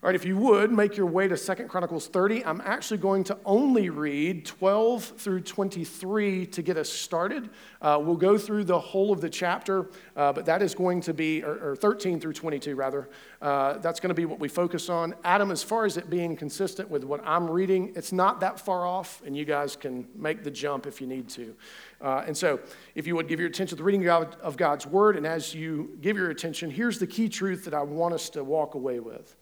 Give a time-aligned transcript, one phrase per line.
[0.00, 3.24] All right, if you would make your way to Second Chronicles 30, I'm actually going
[3.24, 7.50] to only read 12 through 23 to get us started.
[7.82, 11.12] Uh, we'll go through the whole of the chapter, uh, but that is going to
[11.12, 13.08] be, or, or 13 through 22 rather,
[13.42, 15.16] uh, that's going to be what we focus on.
[15.24, 18.86] Adam, as far as it being consistent with what I'm reading, it's not that far
[18.86, 21.56] off, and you guys can make the jump if you need to.
[22.00, 22.60] Uh, and so,
[22.94, 25.98] if you would give your attention to the reading of God's word, and as you
[26.00, 29.34] give your attention, here's the key truth that I want us to walk away with.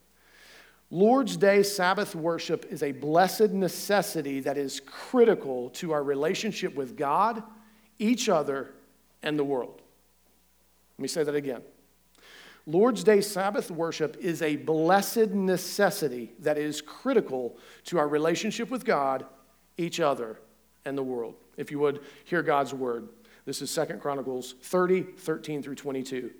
[0.89, 6.95] Lord's Day Sabbath worship is a blessed necessity that is critical to our relationship with
[6.95, 7.43] God,
[7.99, 8.69] each other,
[9.21, 9.81] and the world.
[10.97, 11.61] Let me say that again.
[12.65, 18.85] Lord's Day Sabbath worship is a blessed necessity that is critical to our relationship with
[18.85, 19.25] God,
[19.77, 20.39] each other,
[20.85, 21.35] and the world.
[21.57, 23.09] If you would hear God's word,
[23.45, 26.31] this is Second Chronicles 30, 13 through 22.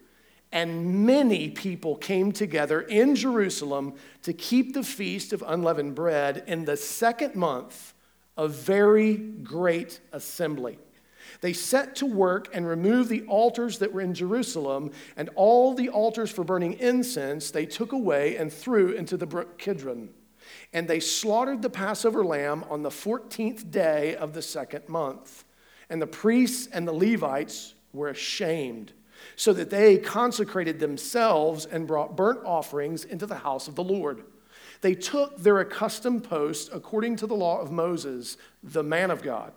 [0.52, 6.66] And many people came together in Jerusalem to keep the feast of unleavened bread in
[6.66, 7.94] the second month,
[8.38, 10.80] a very great assembly.
[11.42, 15.90] They set to work and removed the altars that were in Jerusalem, and all the
[15.90, 20.10] altars for burning incense they took away and threw into the brook Kidron.
[20.72, 25.44] And they slaughtered the Passover lamb on the 14th day of the second month.
[25.90, 28.94] And the priests and the Levites were ashamed
[29.38, 34.24] so that they consecrated themselves and brought burnt offerings into the house of the Lord.
[34.82, 39.54] They took their accustomed post according to the law of Moses, the man of God.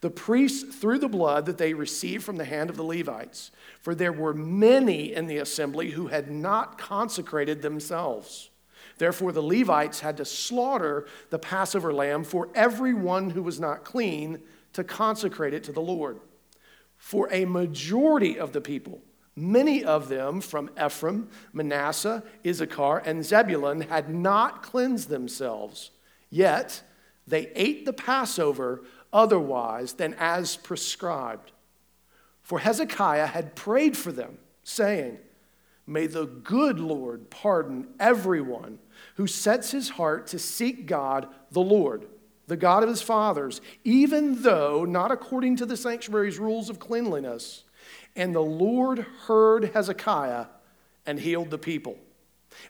[0.00, 3.50] The priests threw the blood that they received from the hand of the Levites,
[3.82, 8.48] for there were many in the assembly who had not consecrated themselves.
[8.96, 14.40] Therefore, the Levites had to slaughter the Passover lamb for everyone who was not clean
[14.72, 16.20] to consecrate it to the Lord.
[16.96, 19.02] For a majority of the people,
[19.40, 25.90] many of them from Ephraim, Manasseh, Issachar, and Zebulun, had not cleansed themselves.
[26.30, 26.82] Yet
[27.26, 31.52] they ate the Passover otherwise than as prescribed.
[32.42, 35.18] For Hezekiah had prayed for them, saying,
[35.86, 38.78] May the good Lord pardon everyone
[39.14, 42.06] who sets his heart to seek God the Lord
[42.48, 47.62] the God of his fathers, even though not according to the sanctuary's rules of cleanliness.
[48.18, 50.46] And the Lord heard Hezekiah
[51.06, 51.96] and healed the people.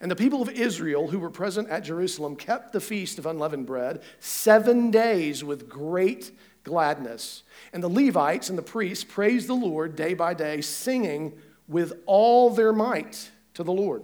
[0.00, 3.66] And the people of Israel who were present at Jerusalem kept the feast of unleavened
[3.66, 6.32] bread seven days with great
[6.64, 7.44] gladness.
[7.72, 11.32] And the Levites and the priests praised the Lord day by day, singing
[11.66, 14.03] with all their might to the Lord.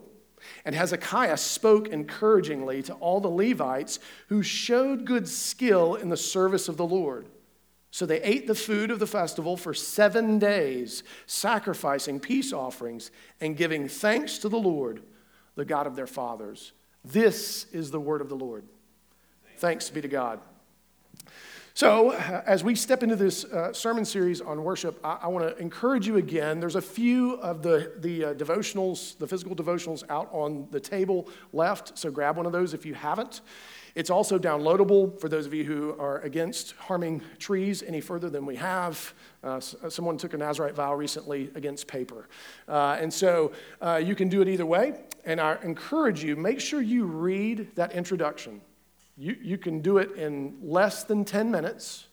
[0.65, 6.69] And Hezekiah spoke encouragingly to all the Levites who showed good skill in the service
[6.69, 7.27] of the Lord.
[7.95, 13.57] So they ate the food of the festival for seven days, sacrificing peace offerings and
[13.57, 15.01] giving thanks to the Lord,
[15.55, 16.73] the God of their fathers.
[17.05, 18.65] This is the word of the Lord.
[19.59, 20.41] Thanks be to God.
[21.75, 25.63] So, as we step into this uh, sermon series on worship, I, I want to
[25.63, 26.59] encourage you again.
[26.59, 31.29] There's a few of the, the uh, devotionals, the physical devotionals, out on the table
[31.53, 33.41] left, so grab one of those if you haven't.
[33.95, 38.45] It's also downloadable for those of you who are against harming trees any further than
[38.45, 39.15] we have.
[39.43, 42.29] Uh, uh someone took a Nazarite vow recently against paper.
[42.69, 44.95] Uh, and so uh, you can do it either way.
[45.25, 48.61] And I encourage you, make sure you read that introduction.
[49.17, 52.09] You, you can do it in less than 10 minutes,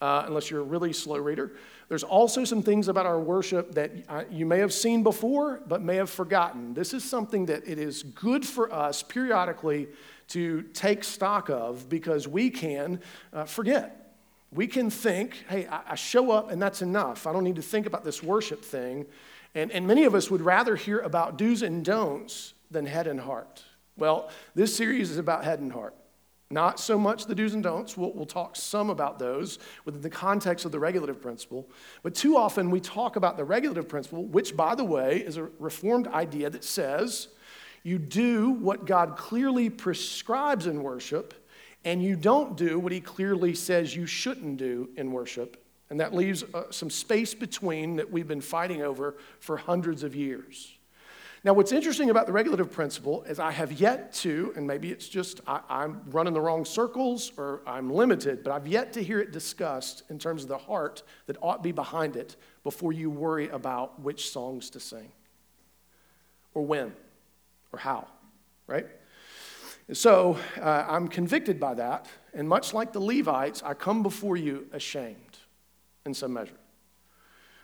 [0.00, 1.52] uh, unless you're a really slow reader.
[1.88, 5.82] There's also some things about our worship that uh, you may have seen before, but
[5.82, 6.74] may have forgotten.
[6.74, 9.88] This is something that it is good for us periodically
[10.28, 13.00] to take stock of because we can
[13.32, 14.16] uh, forget.
[14.52, 17.26] We can think, hey, I, show up and that's enough.
[17.26, 19.06] I don't need to think about this worship thing.
[19.54, 23.20] And, and many of us would rather hear about do's and don'ts than head and
[23.20, 23.64] heart.
[23.96, 25.94] Well, this series is about head and heart.
[26.50, 27.96] Not so much the do's and don'ts.
[27.96, 31.68] We'll, we'll, talk some about those within the context of the regulative principle.
[32.02, 35.48] But too often we talk about the regulative principle, which, by the way, is a
[35.58, 37.28] reformed idea that says
[37.84, 41.34] you do what God clearly prescribes in worship,
[41.84, 45.62] and you don't do what he clearly says you shouldn't do in worship.
[45.90, 50.16] And that leaves uh, some space between that we've been fighting over for hundreds of
[50.16, 50.72] years.
[51.44, 55.06] Now, what's interesting about the regulative principle is I have yet to, and maybe it's
[55.06, 59.20] just I, am running the wrong circles or I'm limited, but I've yet to hear
[59.20, 63.50] it discussed in terms of the heart that ought be behind it before you worry
[63.50, 65.12] about which songs to sing
[66.54, 66.94] or when
[67.74, 68.06] or how,
[68.68, 68.86] right?
[69.92, 74.66] So uh, I'm convicted by that, and much like the Levites, I come before you
[74.72, 75.38] ashamed
[76.06, 76.54] in some measure.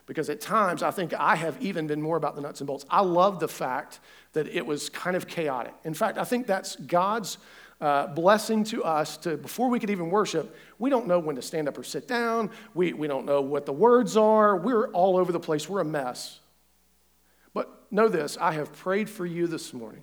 [0.07, 2.85] because at times I think I have even been more about the nuts and bolts.
[2.91, 4.01] I love the fact
[4.33, 5.73] that it was kind of chaotic.
[5.85, 7.39] In fact, I think that's God's
[7.81, 11.43] uh, blessing to us to before we could even worship we don't know when to
[11.43, 15.17] stand up or sit down we, we don't know what the words are we're all
[15.17, 16.41] over the place we're a mess
[17.91, 20.03] know this i have prayed for you this morning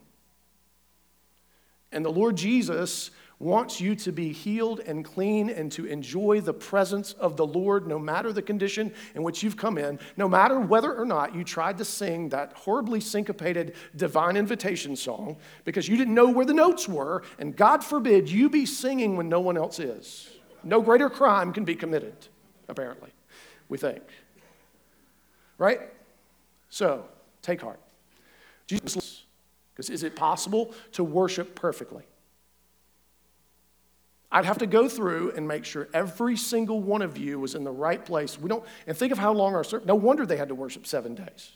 [1.92, 6.54] and the lord jesus wants you to be healed and clean and to enjoy the
[6.54, 10.60] presence of the Lord no matter the condition in which you've come in, no matter
[10.60, 15.98] whether or not you tried to sing that horribly syncopated divine invitation song because you
[15.98, 19.57] didn't know where the notes were, and God forbid you be singing when no one
[19.57, 20.31] else is.
[20.63, 22.16] No greater crime can be committed,
[22.68, 23.12] apparently,
[23.69, 24.01] we think.
[25.60, 25.81] Right?
[26.69, 27.06] So,
[27.42, 27.80] take heart.
[28.68, 29.24] Jesus,
[29.74, 32.04] because is it possible to worship perfectly?
[34.31, 37.63] I'd have to go through and make sure every single one of you was in
[37.63, 38.38] the right place.
[38.38, 40.86] We don't, and think of how long our service, no wonder they had to worship
[40.86, 41.51] seven days.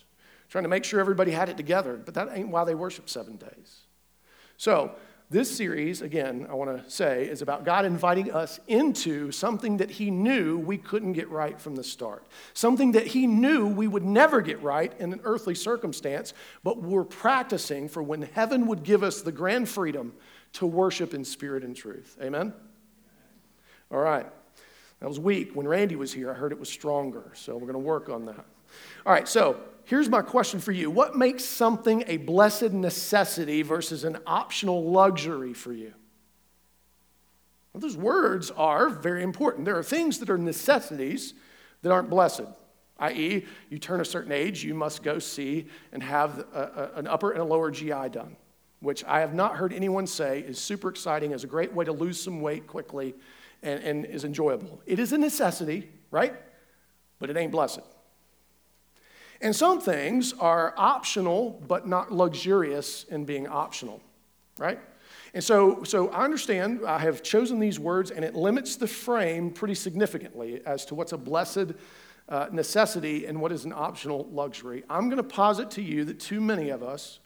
[0.50, 3.36] Trying to make sure everybody had it together, but that ain't why they worship seven
[3.36, 3.82] days.
[4.58, 4.96] So,
[5.32, 9.90] this series, again, I want to say, is about God inviting us into something that
[9.90, 12.28] He knew we couldn't get right from the start.
[12.54, 16.34] Something that He knew we would never get right in an earthly circumstance,
[16.64, 20.12] but we're practicing for when heaven would give us the grand freedom
[20.54, 22.18] to worship in spirit and truth.
[22.22, 22.54] Amen?
[23.90, 24.28] All right.
[25.00, 25.56] That was weak.
[25.56, 27.32] When Randy was here, I heard it was stronger.
[27.36, 28.46] So we're going to work on that.
[29.06, 29.30] All right.
[29.30, 34.84] So here's my question for you What makes something a blessed necessity versus an optional
[34.92, 35.94] luxury for you?
[37.74, 39.66] Well, those words are very important.
[39.66, 41.34] There are things that are necessities
[41.84, 42.44] that aren't blessed,
[43.00, 47.08] i.e., you turn a certain age, you must go see and have a, a, an
[47.08, 48.36] upper and a lower GI done
[48.82, 51.94] which I have not heard anyone say is super exciting, is a great way to
[51.94, 53.14] lose some weight quickly,
[53.64, 54.82] and, and is enjoyable.
[54.86, 56.34] It is a necessity, right?
[57.20, 57.82] But it ain't blessed.
[59.42, 64.02] And some things are optional, but not luxurious in being optional,
[64.60, 64.80] right?
[65.34, 69.50] And so, so I understand I have chosen these words, and it limits the frame
[69.50, 71.74] pretty significantly as to what's a blessed
[72.30, 74.84] uh, necessity and what is an optional luxury.
[74.90, 77.20] I'm going to posit to you that too many of us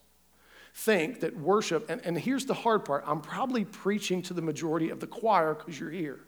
[0.74, 4.90] think that worship, and, and here's the hard part I'm probably preaching to the majority
[4.90, 6.22] of the choir because you're here.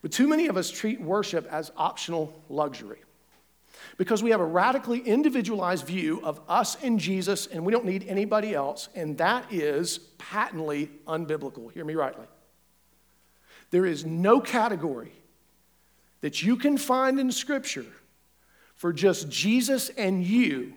[0.00, 3.00] But too many of us treat worship as optional luxury
[3.96, 8.04] because we have a radically individualized view of us and Jesus, and we don't need
[8.08, 11.72] anybody else, and that is patently unbiblical.
[11.72, 12.26] Hear me rightly.
[13.70, 15.12] There is no category
[16.20, 17.86] that you can find in Scripture
[18.74, 20.74] for just Jesus and you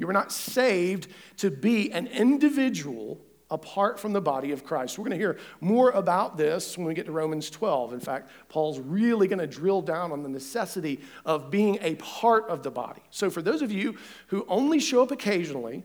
[0.00, 4.98] you were not saved to be an individual apart from the body of Christ.
[4.98, 7.92] We're going to hear more about this when we get to Romans 12.
[7.92, 12.48] In fact, Paul's really going to drill down on the necessity of being a part
[12.48, 13.02] of the body.
[13.10, 13.96] So, for those of you
[14.28, 15.84] who only show up occasionally,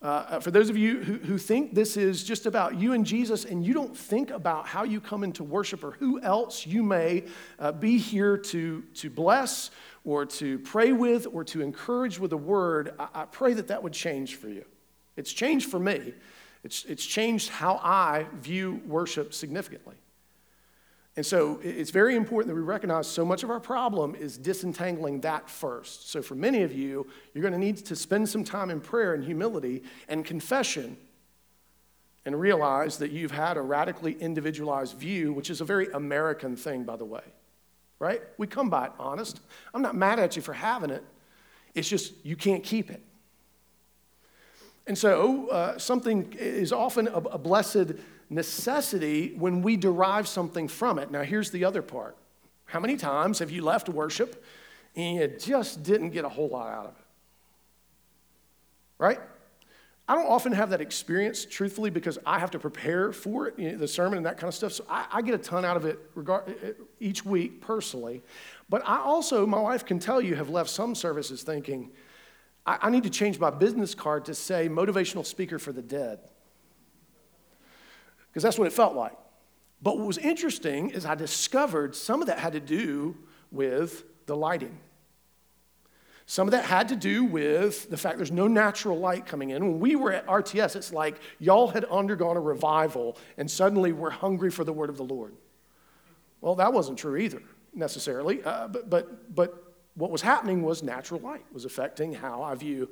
[0.00, 3.44] uh, for those of you who, who think this is just about you and Jesus
[3.44, 7.24] and you don't think about how you come into worship or who else you may
[7.58, 9.72] uh, be here to, to bless
[10.04, 13.82] or to pray with or to encourage with a word, I, I pray that that
[13.82, 14.64] would change for you.
[15.16, 16.14] It's changed for me.
[16.64, 19.96] It's, it's changed how I view worship significantly.
[21.16, 25.22] And so it's very important that we recognize so much of our problem is disentangling
[25.22, 26.10] that first.
[26.10, 29.14] So for many of you, you're going to need to spend some time in prayer
[29.14, 30.96] and humility and confession
[32.24, 36.84] and realize that you've had a radically individualized view, which is a very American thing,
[36.84, 37.22] by the way
[37.98, 38.22] right?
[38.36, 39.40] We come by it honest.
[39.74, 41.04] I'm not mad at you for having it,
[41.74, 43.02] it's just you can't keep it.
[44.88, 47.92] And so, uh, something is often a, a blessed
[48.30, 51.10] necessity when we derive something from it.
[51.10, 52.16] Now, here's the other part.
[52.64, 54.42] How many times have you left worship
[54.96, 57.04] and you just didn't get a whole lot out of it?
[58.98, 59.20] Right?
[60.08, 63.72] I don't often have that experience, truthfully, because I have to prepare for it, you
[63.72, 64.72] know, the sermon and that kind of stuff.
[64.72, 68.22] So I, I get a ton out of it regard, each week personally.
[68.70, 71.90] But I also, my wife can tell you, have left some services thinking,
[72.68, 76.18] I, I need to change my business card to say motivational speaker for the dead.
[78.28, 79.16] Because that's what it felt like.
[79.80, 83.16] But what was interesting is I discovered some of that had to do
[83.50, 84.78] with the lighting.
[86.26, 89.64] Some of that had to do with the fact there's no natural light coming in.
[89.64, 94.10] When we were at RTS, it's like y'all had undergone a revival and suddenly we're
[94.10, 95.32] hungry for the word of the Lord.
[96.42, 98.42] Well, that wasn't true either, necessarily.
[98.42, 99.67] Uh, but, but, but
[99.98, 102.88] what was happening was natural light was affecting how I view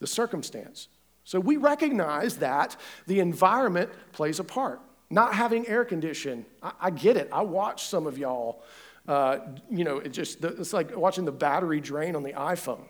[0.00, 0.88] the circumstance.
[1.24, 4.80] So we recognize that the environment plays a part.
[5.10, 7.28] Not having air condition, I, I get it.
[7.32, 8.62] I watch some of y'all
[9.08, 9.38] Uh,
[9.70, 12.84] you know, it just, it's like watching the battery drain on the iPhone.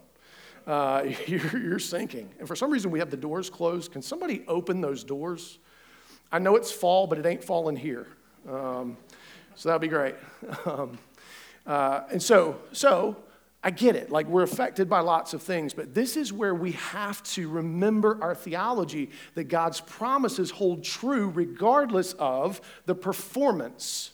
[0.66, 2.28] Uh, you're, you're sinking.
[2.40, 3.92] And for some reason, we have the doors closed.
[3.92, 5.60] Can somebody open those doors?
[6.32, 8.08] I know it's fall, but it ain't falling here.
[8.50, 8.96] Um,
[9.54, 10.16] so that'd be great.
[10.66, 10.98] Um,
[11.66, 13.14] uh, and so, so
[13.62, 14.10] I get it.
[14.10, 18.18] Like we're affected by lots of things, but this is where we have to remember
[18.22, 24.12] our theology that God's promises hold true regardless of the performance.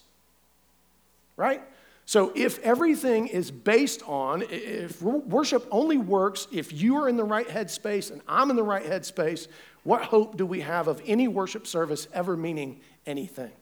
[1.37, 1.63] Right?
[2.07, 7.25] So if everything is based on, if worship only works if you are in the
[7.25, 9.49] right headspace and I'm in the right headspace,
[9.85, 13.53] what hope do we have of any worship service ever meaning anything?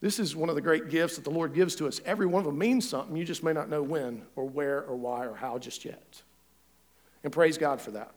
[0.00, 2.00] This is one of the great gifts that the Lord gives to us.
[2.06, 3.16] Every one of them means something.
[3.16, 6.22] You just may not know when or where or why or how just yet.
[7.22, 8.12] And praise God for that.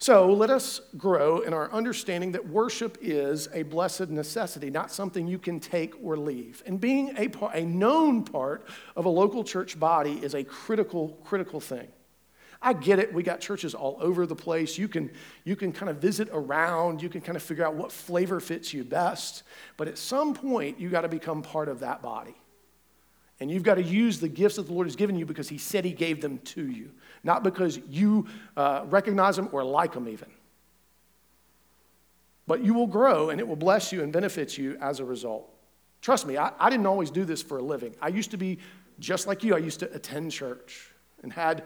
[0.00, 5.26] So let us grow in our understanding that worship is a blessed necessity, not something
[5.26, 6.62] you can take or leave.
[6.66, 11.18] And being a, part, a known part of a local church body is a critical,
[11.24, 11.88] critical thing.
[12.60, 13.12] I get it.
[13.14, 14.76] We got churches all over the place.
[14.76, 15.10] You can,
[15.44, 17.00] you can kind of visit around.
[17.02, 19.44] You can kind of figure out what flavor fits you best.
[19.76, 22.34] But at some point, you got to become part of that body.
[23.40, 25.58] And you've got to use the gifts that the Lord has given you because He
[25.58, 26.90] said He gave them to you,
[27.22, 30.28] not because you uh, recognize them or like them, even.
[32.48, 35.48] But you will grow and it will bless you and benefit you as a result.
[36.00, 37.94] Trust me, I, I didn't always do this for a living.
[38.00, 38.58] I used to be
[38.98, 40.90] just like you, I used to attend church
[41.22, 41.64] and had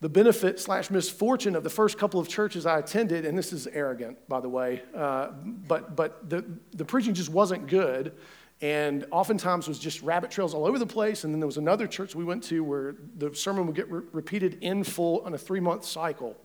[0.00, 3.66] the benefit slash misfortune of the first couple of churches I attended, and this is
[3.66, 8.14] arrogant, by the way, uh, but, but the, the preaching just wasn't good.
[8.62, 11.24] And oftentimes was just rabbit trails all over the place.
[11.24, 14.02] And then there was another church we went to where the sermon would get re-
[14.12, 16.36] repeated in full on a three month cycle.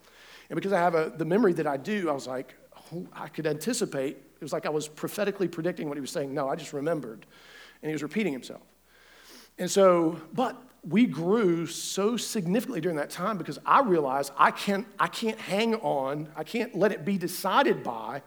[0.50, 2.56] And because I have a, the memory that I do, I was like,
[2.94, 4.16] oh, I could anticipate.
[4.16, 6.34] It was like I was prophetically predicting what he was saying.
[6.34, 7.26] No, I just remembered.
[7.82, 8.62] And he was repeating himself.
[9.58, 10.56] And so, but
[10.88, 15.76] we grew so significantly during that time because I realized I can't, I can't hang
[15.76, 18.22] on, I can't let it be decided by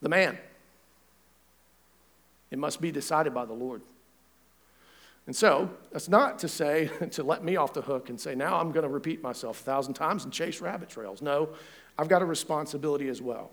[0.00, 0.38] the man.
[2.50, 3.82] It must be decided by the Lord.
[5.26, 8.58] And so, that's not to say, to let me off the hook and say, now
[8.58, 11.20] I'm going to repeat myself a thousand times and chase rabbit trails.
[11.20, 11.50] No,
[11.98, 13.50] I've got a responsibility as well.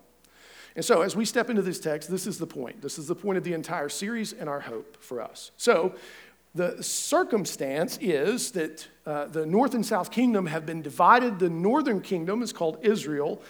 [0.75, 2.81] And so, as we step into this text, this is the point.
[2.81, 5.51] This is the point of the entire series and our hope for us.
[5.57, 5.95] So,
[6.55, 11.37] the circumstance is that uh, the north and south kingdom have been divided.
[11.37, 13.41] The northern kingdom is called Israel.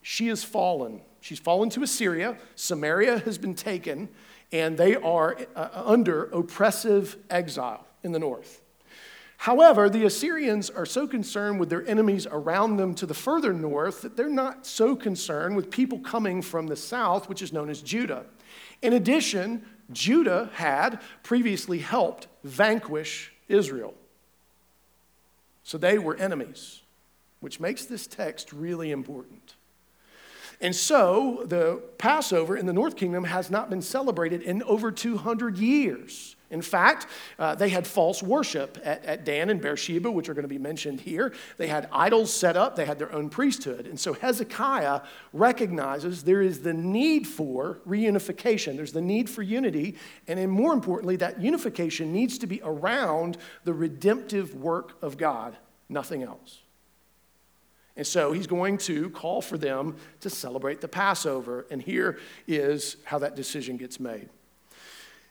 [0.00, 1.02] She has fallen.
[1.20, 2.38] She's fallen to Assyria.
[2.54, 4.08] Samaria has been taken,
[4.52, 8.62] and they are uh, under oppressive exile in the north.
[9.36, 14.00] However, the Assyrians are so concerned with their enemies around them to the further north
[14.00, 17.82] that they're not so concerned with people coming from the south, which is known as
[17.82, 18.24] Judah.
[18.80, 23.94] In addition, Judah had previously helped vanquish Israel.
[25.62, 26.82] So they were enemies,
[27.40, 29.54] which makes this text really important.
[30.60, 35.58] And so the Passover in the North Kingdom has not been celebrated in over 200
[35.58, 36.35] years.
[36.50, 40.44] In fact, uh, they had false worship at, at Dan and Beersheba, which are going
[40.44, 41.32] to be mentioned here.
[41.56, 43.86] They had idols set up, they had their own priesthood.
[43.86, 45.00] And so Hezekiah
[45.32, 49.96] recognizes there is the need for reunification, there's the need for unity.
[50.28, 55.56] And then, more importantly, that unification needs to be around the redemptive work of God,
[55.88, 56.60] nothing else.
[57.96, 61.66] And so he's going to call for them to celebrate the Passover.
[61.70, 64.28] And here is how that decision gets made.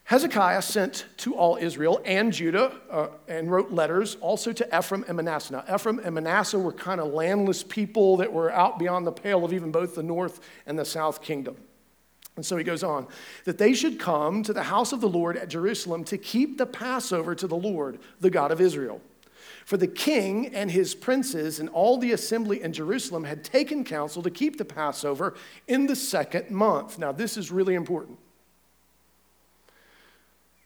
[0.05, 5.17] Hezekiah sent to all Israel and Judah uh, and wrote letters also to Ephraim and
[5.17, 5.53] Manasseh.
[5.53, 9.43] Now, Ephraim and Manasseh were kind of landless people that were out beyond the pale
[9.43, 11.57] of even both the north and the south kingdom.
[12.35, 13.07] And so he goes on
[13.45, 16.67] that they should come to the house of the Lord at Jerusalem to keep the
[16.67, 19.01] Passover to the Lord, the God of Israel.
[19.65, 24.21] For the king and his princes and all the assembly in Jerusalem had taken counsel
[24.21, 25.33] to keep the Passover
[25.67, 26.99] in the second month.
[26.99, 28.19] Now, this is really important.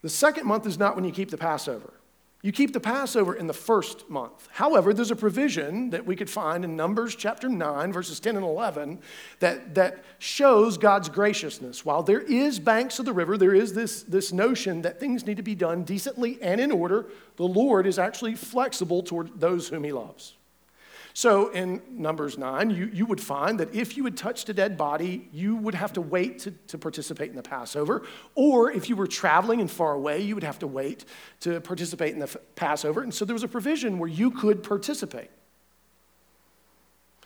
[0.02, 1.94] The second month is not when you keep the Passover.
[2.42, 4.48] You keep the Passover in the first month.
[4.52, 8.46] However, there's a provision that we could find in Numbers chapter 9, verses 10 and
[8.46, 9.00] 11,
[9.40, 11.84] that, that shows God's graciousness.
[11.84, 15.36] While there is banks of the river, there is this, this notion that things need
[15.36, 17.08] to be done decently and in order.
[17.36, 20.36] The Lord is actually flexible toward those whom he loves.
[21.14, 24.78] So in Numbers 9, you, you would find that if you had touched a dead
[24.78, 28.04] body, you would have to wait to, to participate in the Passover.
[28.36, 31.06] Or if you were traveling and far away, you would have to wait
[31.42, 33.02] to participate in the Passover.
[33.02, 35.30] And so there was a provision where you could participate.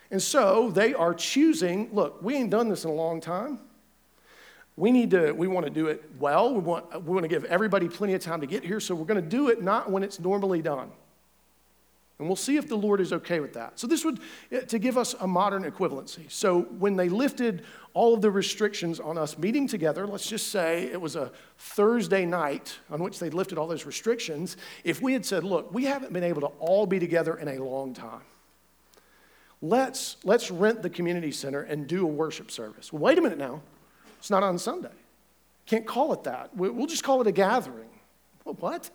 [0.10, 3.60] And so they are choosing look, we ain't done this in a long time.
[4.76, 7.44] we need to we want to do it well we want we want to give
[7.46, 10.04] everybody plenty of time to get here so we're going to do it not when
[10.04, 10.90] it's normally done
[12.20, 14.20] and we'll see if the lord is okay with that so this would
[14.52, 19.00] eh, to give us a modern equivalency so when they lifted all of the restrictions
[19.00, 23.30] on us meeting together let's just say it was a thursday night on which they
[23.30, 26.86] lifted all those restrictions if we had said look we haven't been able to all
[26.86, 28.22] be together in a long time
[29.62, 33.38] let's let's rent the community center and do a worship service well wait a minute
[33.38, 33.62] now
[34.24, 34.88] it's not on Sunday.
[35.66, 36.56] Can't call it that.
[36.56, 37.90] We'll just call it a gathering.
[38.46, 38.90] Well, what?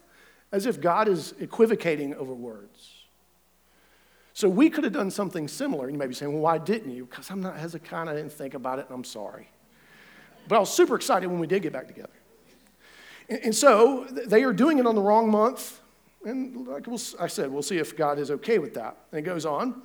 [0.53, 2.98] As if God is equivocating over words.
[4.39, 5.87] So we could have done something similar.
[5.87, 7.07] And you may be saying, well, why didn't you?
[7.07, 9.51] Because I'm not Hezekiah, I didn't think about it, and I'm sorry.
[10.47, 12.13] But I was super excited when we did get back together.
[13.29, 15.81] And, and so they are doing it on the wrong month.
[16.25, 18.97] And like we'll, I said, we'll see if God is okay with that.
[19.11, 19.83] And it goes on.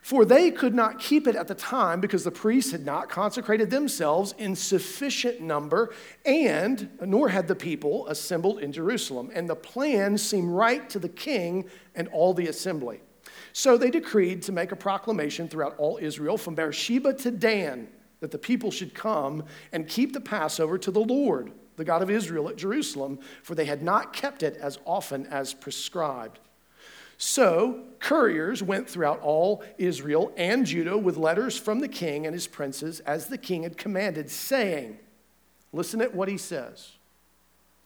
[0.00, 3.68] For they could not keep it at the time because the priests had not consecrated
[3.68, 5.92] themselves in sufficient number,
[6.24, 9.30] and nor had the people assembled in Jerusalem.
[9.34, 13.02] And the plan seemed right to the king and all the assembly.
[13.52, 17.88] So they decreed to make a proclamation throughout all Israel from Beersheba to Dan
[18.20, 22.10] that the people should come and keep the Passover to the Lord, the God of
[22.10, 26.38] Israel, at Jerusalem, for they had not kept it as often as prescribed.
[27.16, 32.46] So couriers went throughout all Israel and Judah with letters from the king and his
[32.46, 34.98] princes as the king had commanded, saying,
[35.72, 36.92] Listen at what he says.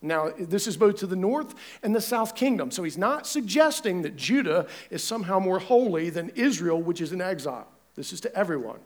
[0.05, 2.71] Now, this is both to the north and the south kingdom.
[2.71, 7.21] So he's not suggesting that Judah is somehow more holy than Israel, which is in
[7.21, 7.69] exile.
[7.95, 8.81] This is to everyone.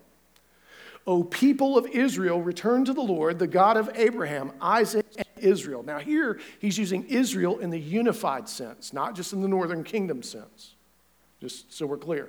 [1.07, 5.83] O people of Israel, return to the Lord, the God of Abraham, Isaac, and Israel.
[5.83, 10.23] Now, here he's using Israel in the unified sense, not just in the northern kingdom
[10.23, 10.75] sense,
[11.41, 12.29] just so we're clear.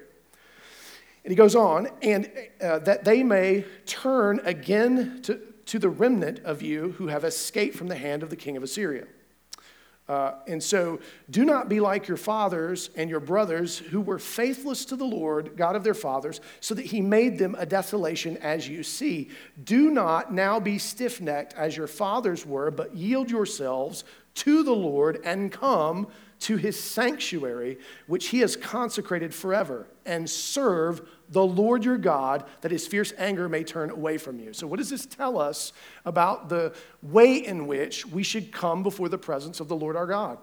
[1.25, 2.31] And he goes on, and
[2.62, 5.39] uh, that they may turn again to,
[5.70, 8.64] to the remnant of you who have escaped from the hand of the king of
[8.64, 9.06] Assyria.
[10.08, 11.00] Uh, and so,
[11.30, 15.56] do not be like your fathers and your brothers who were faithless to the Lord,
[15.56, 19.30] God of their fathers, so that he made them a desolation as you see.
[19.64, 24.03] Do not now be stiff necked as your fathers were, but yield yourselves
[24.36, 26.08] to the Lord and come
[26.40, 27.77] to his sanctuary,
[28.08, 33.48] which he has consecrated forever, and serve the Lord your God, that his fierce anger
[33.48, 34.53] may turn away from you.
[34.53, 35.74] So, what does this tell us
[36.05, 40.07] about the way in which we should come before the presence of the Lord our
[40.07, 40.39] God?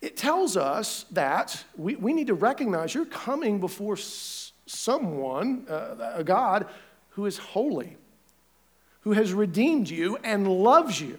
[0.00, 3.96] It tells us that we, we need to recognize you're coming before
[4.66, 6.66] someone, uh, a God,
[7.10, 7.96] who is holy,
[9.02, 11.18] who has redeemed you and loves you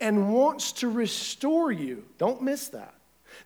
[0.00, 2.04] and wants to restore you.
[2.18, 2.94] Don't miss that.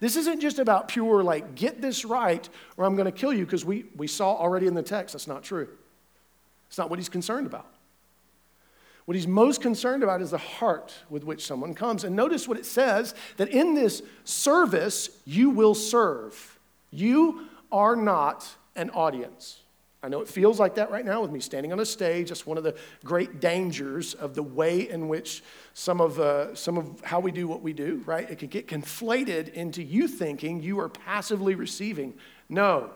[0.00, 3.44] This isn't just about pure, like, get this right or I'm going to kill you,
[3.44, 5.68] because we, we saw already in the text that's not true.
[6.68, 7.66] It's not what he's concerned about.
[9.04, 12.02] What he's most concerned about is the heart with which someone comes.
[12.02, 16.58] And notice what it says that in this service, you will serve.
[16.90, 19.60] You are not an audience.
[20.02, 22.28] I know it feels like that right now with me standing on a stage.
[22.28, 25.42] That's one of the great dangers of the way in which
[25.78, 28.30] some of, uh, some of how we do what we do, right?
[28.30, 32.14] It can get conflated into you thinking you are passively receiving.
[32.48, 32.92] No.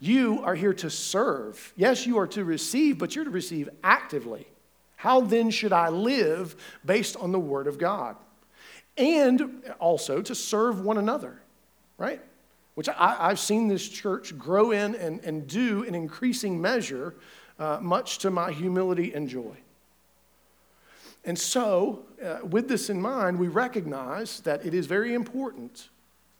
[0.00, 1.74] You are here to serve.
[1.76, 4.46] Yes, you are to receive, but you're to receive actively.
[4.96, 8.16] How then should I live based on the Word of God?
[8.96, 11.42] And also to serve one another,
[11.98, 12.22] right?
[12.76, 17.14] which I, have seen this church grow in and, and do in increasing measure,
[17.58, 19.56] uh, much to my humility and joy.
[21.26, 25.88] And so, uh, with this in mind, we recognize that it is very important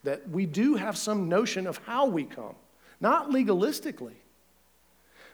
[0.04, 2.54] that we do have some notion of how we come,
[3.00, 4.14] not legalistically.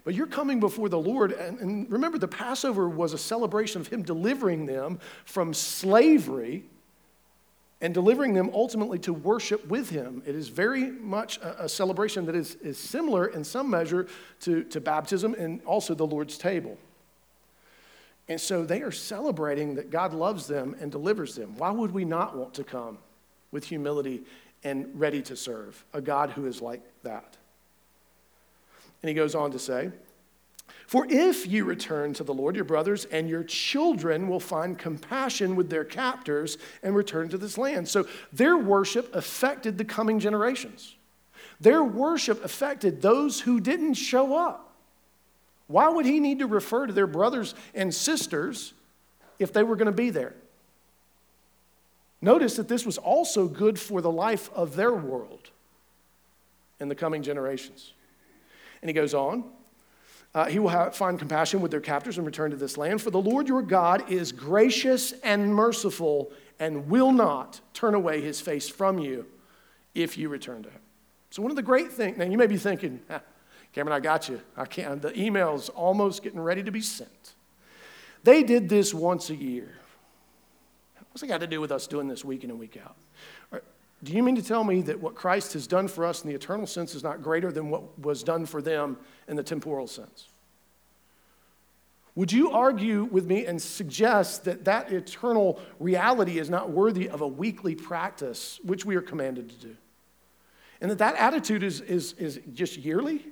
[0.04, 3.88] But you're coming before the Lord, and, and remember, the Passover was a celebration of
[3.88, 6.64] Him delivering them from slavery
[7.82, 10.22] and delivering them ultimately to worship with him.
[10.24, 14.06] It is very much a, a, celebration that is, is similar in some measure
[14.42, 16.78] to, to baptism and also the Lord's table.
[18.28, 21.56] And so they are celebrating that God loves them and delivers them.
[21.56, 22.98] Why would we not want to come
[23.50, 24.22] with humility
[24.64, 27.36] and ready to serve a God who is like that?
[29.02, 29.90] And he goes on to say,
[30.86, 35.56] for if you return to the Lord, your brothers and your children will find compassion
[35.56, 37.88] with their captors and return to this land.
[37.88, 40.94] So their worship affected the coming generations.
[41.60, 44.71] Their worship affected those who didn't show up.
[45.72, 48.74] Why would he need to refer to their brothers and sisters
[49.38, 50.34] if they were going to be there?
[52.20, 55.50] Notice that this was also good for the life of their world
[56.78, 57.92] in the coming generations.
[58.80, 59.44] And he goes on
[60.34, 63.02] uh, he will have, find compassion with their captors and return to this land.
[63.02, 68.40] For the Lord your God is gracious and merciful and will not turn away his
[68.40, 69.26] face from you
[69.94, 70.80] if you return to him.
[71.30, 73.20] So, one of the great things, now you may be thinking, ah,
[73.72, 74.40] Cameron, I got you.
[74.56, 75.00] I can't.
[75.00, 77.34] The email's almost getting ready to be sent.
[78.24, 79.72] They did this once a year.
[81.10, 82.96] What's it got to do with us doing this week in and week out?
[84.04, 86.34] Do you mean to tell me that what Christ has done for us in the
[86.34, 88.96] eternal sense is not greater than what was done for them
[89.28, 90.28] in the temporal sense?
[92.14, 97.20] Would you argue with me and suggest that that eternal reality is not worthy of
[97.20, 99.76] a weekly practice, which we are commanded to do?
[100.80, 103.24] And that that attitude is, is, is just yearly?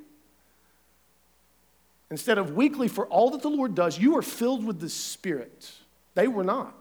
[2.11, 5.70] Instead of weekly for all that the Lord does, you are filled with the Spirit.
[6.14, 6.75] They were not.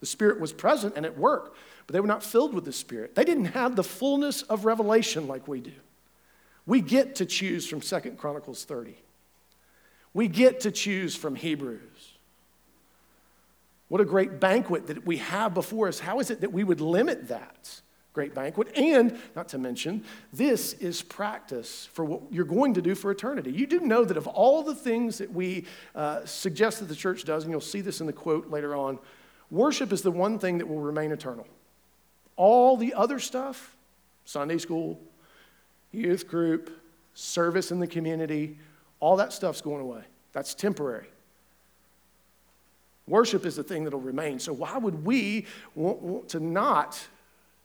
[0.00, 1.54] The Spirit was present and at work,
[1.86, 3.14] but they were not filled with the Spirit.
[3.14, 5.72] They didn't have the fullness of revelation like we do.
[6.66, 8.96] We get to choose from Second Chronicles 30.
[10.12, 12.14] We get to choose from Hebrews.
[13.88, 15.98] What a great banquet that we have before us.
[15.98, 17.80] How is it that we would limit that
[18.18, 18.76] great banquet?
[18.76, 20.02] And, not to mention,
[20.32, 23.52] this is practice for what you're going to do for eternity.
[23.52, 27.22] You do know that of all the things that we uh, suggest that the church
[27.22, 28.98] does, and you'll see this in the quote later on,
[29.52, 31.46] worship is the one thing that will remain eternal.
[32.34, 33.76] All the other stuff,
[34.24, 34.98] Sunday school,
[35.92, 36.76] youth group,
[37.14, 38.58] service in the community,
[38.98, 40.02] all that stuff's going away.
[40.32, 41.06] That's temporary.
[43.06, 44.40] Worship is the thing that'll remain.
[44.40, 47.00] So, why would we want, want to not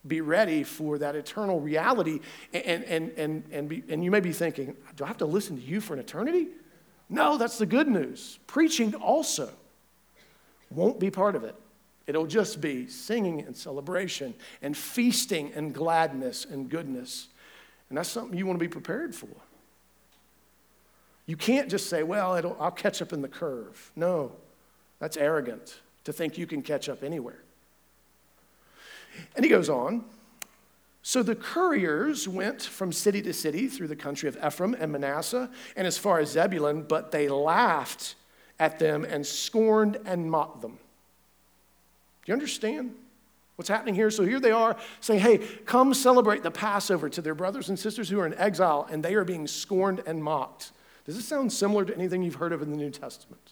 [0.05, 2.19] be ready for that eternal reality?
[2.53, 5.55] And, and, and, and, be, and you may be thinking, do I have to listen
[5.55, 6.47] to you for an eternity?
[7.09, 8.39] No, that's the good news.
[8.47, 9.51] Preaching also
[10.69, 11.55] won't be part of it.
[12.05, 17.29] It'll just be singing and celebration and feasting and gladness and goodness.
[17.89, 19.29] And that's something you want to be prepared for.
[21.25, 23.91] You can't just say, well, I'll catch up in the curve.
[23.95, 24.33] No,
[24.99, 27.42] that's arrogant to think you can catch up anywhere.
[29.35, 30.05] And he goes on.
[31.01, 35.49] So the couriers went from city to city through the country of Ephraim and Manasseh
[35.75, 38.15] and as far as Zebulun, but they laughed
[38.57, 40.77] at them and scorned and mocked them.
[42.23, 42.95] Do you understand
[43.57, 44.09] what's happening here?
[44.11, 48.07] So here they are saying, hey, come celebrate the Passover to their brothers and sisters
[48.07, 50.71] who are in exile, and they are being scorned and mocked.
[51.05, 53.51] Does this sound similar to anything you've heard of in the New Testament?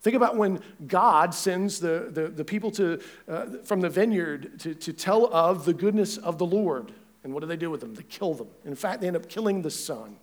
[0.00, 4.74] Think about when God sends the, the, the people to, uh, from the vineyard to,
[4.74, 6.92] to tell of the goodness of the Lord.
[7.22, 7.94] And what do they do with them?
[7.94, 8.48] They kill them.
[8.64, 10.16] In fact, they end up killing the son.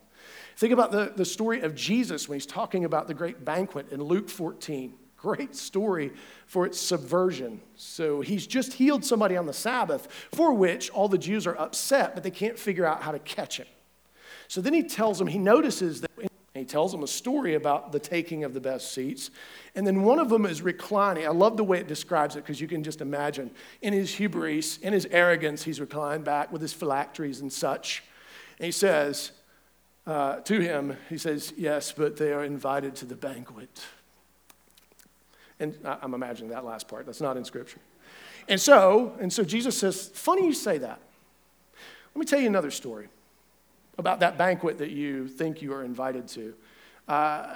[0.56, 4.04] Think about the, the story of Jesus when he's talking about the great banquet in
[4.04, 4.96] Luke 14.
[5.16, 6.12] Great story
[6.48, 7.62] for its subversion.
[7.76, 12.16] So he's just healed somebody on the Sabbath, for which all the Jews are upset,
[12.16, 13.68] but they can't figure out how to catch him.
[14.48, 16.12] So then he tells them, he notices that
[16.58, 19.30] he tells them a story about the taking of the best seats.
[19.76, 21.26] And then one of them is reclining.
[21.26, 23.52] I love the way it describes it because you can just imagine.
[23.82, 28.04] In his hubris, in his arrogance, he's reclined back with his phylacteries and such.
[28.58, 29.32] And he says
[30.06, 33.86] uh, to him, he says, Yes, but they are invited to the banquet.
[35.60, 37.06] And I'm imagining that last part.
[37.06, 37.80] That's not in Scripture.
[38.48, 41.02] And so, and so Jesus says, funny you say that.
[42.15, 43.10] Let me tell you another story
[43.97, 46.53] about that banquet that you think you are invited to.
[47.07, 47.55] Uh,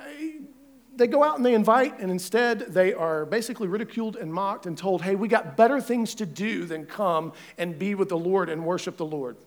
[0.95, 4.77] they go out and they invite, and instead they are basically ridiculed and mocked and
[4.77, 8.49] told, hey, we got better things to do than come and be with the Lord
[8.49, 9.37] and worship the Lord.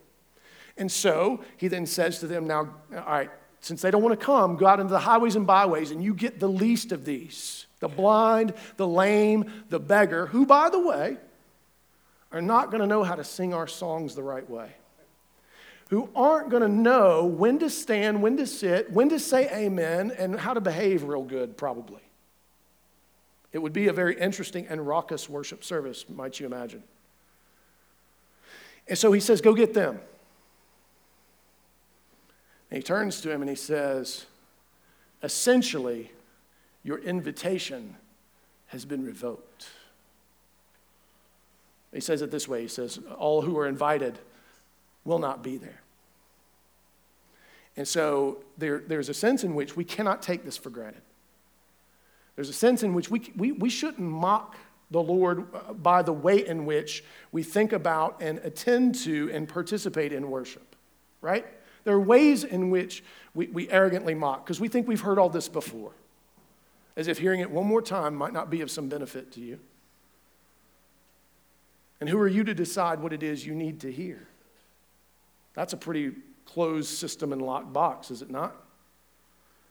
[0.77, 3.31] And so he then says to them, now, all right,
[3.61, 6.15] since they don't want to come, go out into the highways and byways, and you
[6.15, 11.19] get the least of these the blind, the lame, the beggar, who, by the way,
[12.33, 14.71] are not going to know how to sing our songs the right way,
[15.91, 20.13] who aren't going to know when to stand, when to sit, when to say amen,
[20.19, 22.01] and how to behave real good, probably.
[23.53, 26.83] It would be a very interesting and raucous worship service, might you imagine.
[28.89, 30.01] And so he says, Go get them.
[32.71, 34.27] And he turns to him and he says,
[35.23, 36.11] Essentially,
[36.83, 37.97] your invitation
[38.67, 39.69] has been revoked.
[41.93, 44.19] He says it this way He says, All who are invited
[45.05, 45.81] will not be there.
[47.77, 51.03] And so there, there's a sense in which we cannot take this for granted.
[52.37, 54.57] There's a sense in which we, we, we shouldn't mock
[54.91, 59.49] the Lord uh, by the way in which we think about and attend to and
[59.49, 60.77] participate in worship,
[61.21, 61.47] right?
[61.85, 63.03] There are ways in which
[63.35, 65.93] we, we arrogantly mock because we think we've heard all this before
[66.97, 69.59] as if hearing it one more time might not be of some benefit to you.
[72.01, 74.29] And who are you to decide what it is you need to hear?
[75.55, 76.13] That's a pretty
[76.45, 78.55] closed system and locked box, is it not?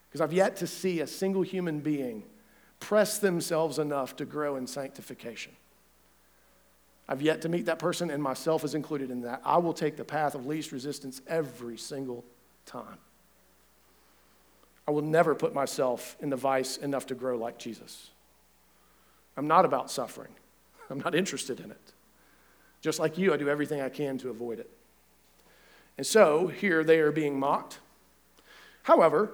[0.10, 2.24] Because I've yet to see a single human being
[2.80, 5.54] press themselves enough to grow in sanctification.
[7.08, 9.42] I've yet to meet that person, and myself is included in that.
[9.44, 12.24] I will take the path of least resistance every single
[12.66, 12.98] time.
[14.88, 18.10] I will never put myself in the vice enough to grow like Jesus.
[19.36, 20.32] I'm not about suffering,
[20.90, 21.94] I'm not interested in it.
[22.82, 24.70] Just like you, I do everything I can to avoid it.
[25.98, 27.80] And so here they are being mocked.
[28.84, 29.32] However,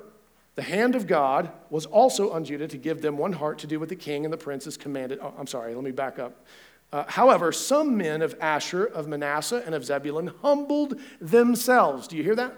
[0.55, 3.79] the hand of God was also on Judah to give them one heart to do
[3.79, 5.19] what the king and the princes commanded.
[5.21, 6.45] Oh, I'm sorry, let me back up.
[6.91, 12.07] Uh, however, some men of Asher, of Manasseh, and of Zebulun humbled themselves.
[12.07, 12.55] Do you hear that?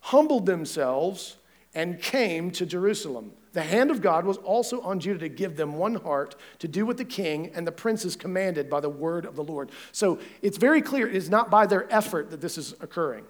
[0.00, 1.36] Humbled themselves
[1.74, 3.32] and came to Jerusalem.
[3.54, 6.84] The hand of God was also on Judah to give them one heart to do
[6.84, 9.70] what the king and the princes commanded by the word of the Lord.
[9.92, 13.24] So it's very clear it is not by their effort that this is occurring.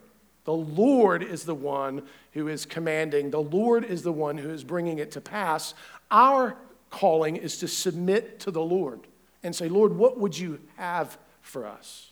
[0.44, 4.64] The Lord is the one who is commanding, the Lord is the one who is
[4.64, 5.74] bringing it to pass.
[6.10, 6.56] Our
[6.88, 9.00] calling is to submit to the Lord
[9.42, 12.10] and say, Lord, what would you have for us?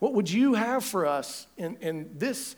[0.00, 2.56] What would you have for us in, in this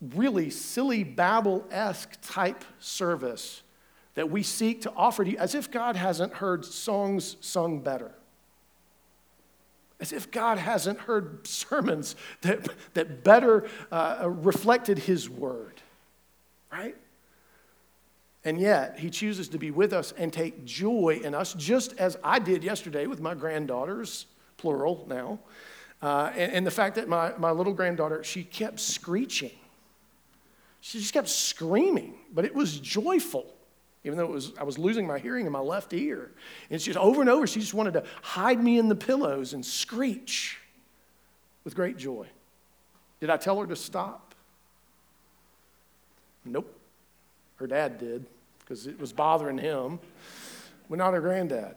[0.00, 3.62] really silly Babel esque type service
[4.14, 8.12] that we seek to offer to you as if God hasn't heard songs sung better?
[10.00, 15.80] As if God hasn't heard sermons that, that better uh, reflected His word,
[16.72, 16.96] right?
[18.44, 22.16] And yet, he chooses to be with us and take joy in us, just as
[22.24, 25.40] I did yesterday with my granddaughters, plural now.
[26.00, 29.50] Uh, and, and, the fact that my, my little granddaughter, she kept screeching.
[30.80, 33.46] She just kept screaming, but it was joyful,
[34.04, 36.30] even though it was, I was losing my hearing in my left ear.
[36.70, 39.52] And she just over and over, she just wanted to hide me in the pillows
[39.52, 40.58] and screech
[41.64, 42.26] with great joy.
[43.20, 44.34] Did I tell her to stop?
[46.44, 46.74] Nope.
[47.56, 48.24] Her dad did
[48.60, 49.98] because it was bothering him,
[50.88, 51.74] but not her granddad.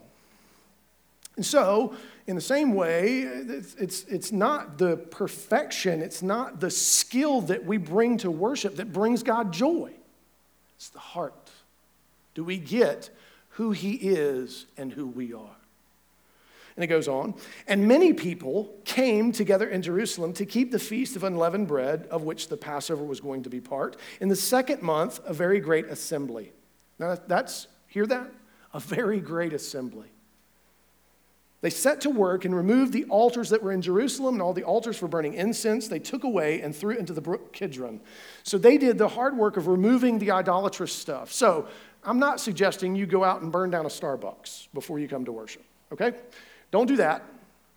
[1.35, 6.71] And so, in the same way, it's, it's, it's not the perfection, it's not the
[6.71, 9.91] skill that we bring to worship that brings God joy.
[10.75, 11.51] It's the heart.
[12.33, 13.09] Do we get
[13.49, 15.57] who He is and who we are?
[16.75, 17.35] And it goes on.
[17.67, 22.23] And many people came together in Jerusalem to keep the feast of unleavened bread, of
[22.23, 25.85] which the Passover was going to be part, in the second month, a very great
[25.85, 26.51] assembly.
[26.97, 28.31] Now, that's, hear that?
[28.73, 30.12] A very great assembly.
[31.63, 34.65] They set to work and removed the altars that were in Jerusalem and all the
[34.65, 35.87] altars for burning incense.
[35.87, 38.01] They took away and threw it into the brook Kidron.
[38.43, 41.31] So they did the hard work of removing the idolatrous stuff.
[41.31, 41.69] So
[42.03, 45.31] I'm not suggesting you go out and burn down a Starbucks before you come to
[45.31, 46.11] worship, okay?
[46.71, 47.23] Don't do that.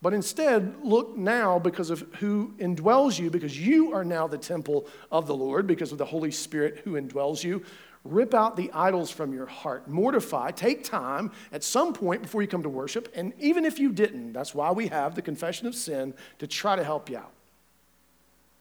[0.03, 4.89] But instead, look now because of who indwells you, because you are now the temple
[5.13, 7.63] of the Lord, because of the Holy Spirit who indwells you.
[8.13, 9.89] Rip out the idols from your heart.
[9.89, 10.51] Mortify.
[10.53, 13.13] Take time at some point before you come to worship.
[13.15, 16.77] And even if you didn't, that's why we have the confession of sin to try
[16.77, 17.33] to help you out.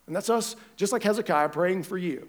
[0.07, 2.27] And that's us, just like Hezekiah, praying for you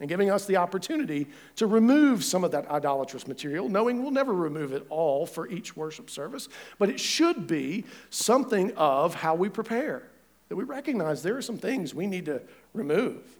[0.00, 4.32] and giving us the opportunity to remove some of that idolatrous material, knowing we'll never
[4.32, 9.48] remove it all for each worship service, but it should be something of how we
[9.48, 10.04] prepare,
[10.48, 12.40] that we recognize there are some things we need to
[12.74, 13.37] remove.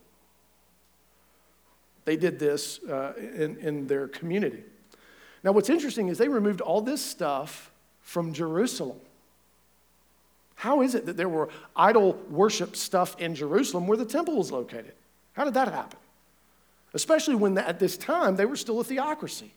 [2.09, 4.63] They did this uh, in, in their community.
[5.45, 8.99] Now, what's interesting is they removed all this stuff from Jerusalem.
[10.55, 14.51] How is it that there were idol worship stuff in Jerusalem where the temple was
[14.51, 14.95] located?
[15.35, 15.99] How did that happen?
[16.95, 19.53] especially when at this time they were still a theocracy.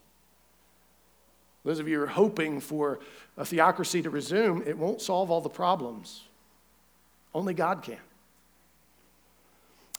[1.63, 2.99] Those of you who are hoping for
[3.37, 6.23] a theocracy to resume, it won't solve all the problems.
[7.33, 7.97] Only God can.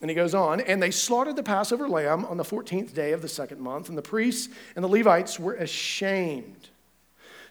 [0.02, 3.22] And he goes on, and they slaughtered the Passover lamb on the 14th day of
[3.22, 6.70] the second month, and the priests and the Levites were ashamed,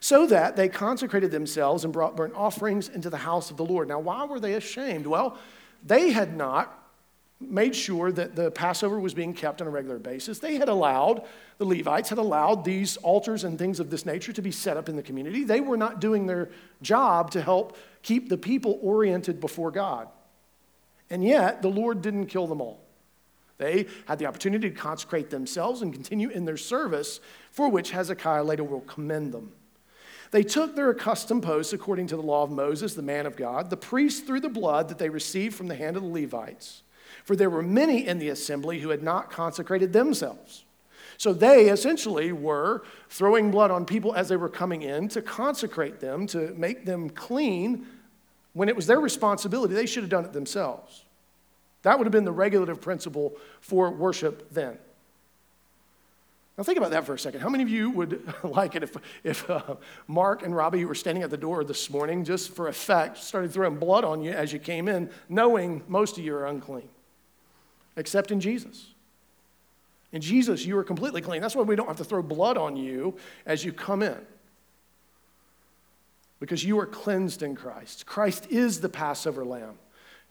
[0.01, 3.87] so that they consecrated themselves and brought burnt offerings into the house of the Lord.
[3.87, 5.07] Now, why were they ashamed?
[5.07, 5.37] Well,
[5.83, 6.77] they had not
[7.39, 10.39] made sure that the Passover was being kept on a regular basis.
[10.39, 11.23] They had allowed,
[11.57, 14.89] the Levites had allowed these altars and things of this nature to be set up
[14.89, 15.43] in the community.
[15.43, 16.49] They were not doing their
[16.81, 20.07] job to help keep the people oriented before God.
[21.11, 22.79] And yet, the Lord didn't kill them all.
[23.59, 27.19] They had the opportunity to consecrate themselves and continue in their service,
[27.51, 29.51] for which Hezekiah later will commend them.
[30.31, 33.69] They took their accustomed posts according to the law of Moses, the man of God.
[33.69, 36.81] The priests threw the blood that they received from the hand of the Levites
[37.23, 40.65] for there were many in the assembly who had not consecrated themselves.
[41.17, 45.99] So they essentially were throwing blood on people as they were coming in to consecrate
[45.99, 47.85] them, to make them clean.
[48.53, 51.03] When it was their responsibility, they should have done it themselves.
[51.83, 54.77] That would have been the regulative principle for worship then.
[56.57, 57.41] Now, think about that for a second.
[57.41, 59.75] How many of you would like it if, if uh,
[60.07, 63.77] Mark and Robbie were standing at the door this morning just for effect, started throwing
[63.77, 66.89] blood on you as you came in, knowing most of you are unclean,
[67.95, 68.87] except in Jesus?
[70.11, 71.41] In Jesus, you are completely clean.
[71.41, 74.17] That's why we don't have to throw blood on you as you come in.
[76.41, 78.05] Because you are cleansed in Christ.
[78.05, 79.75] Christ is the Passover lamb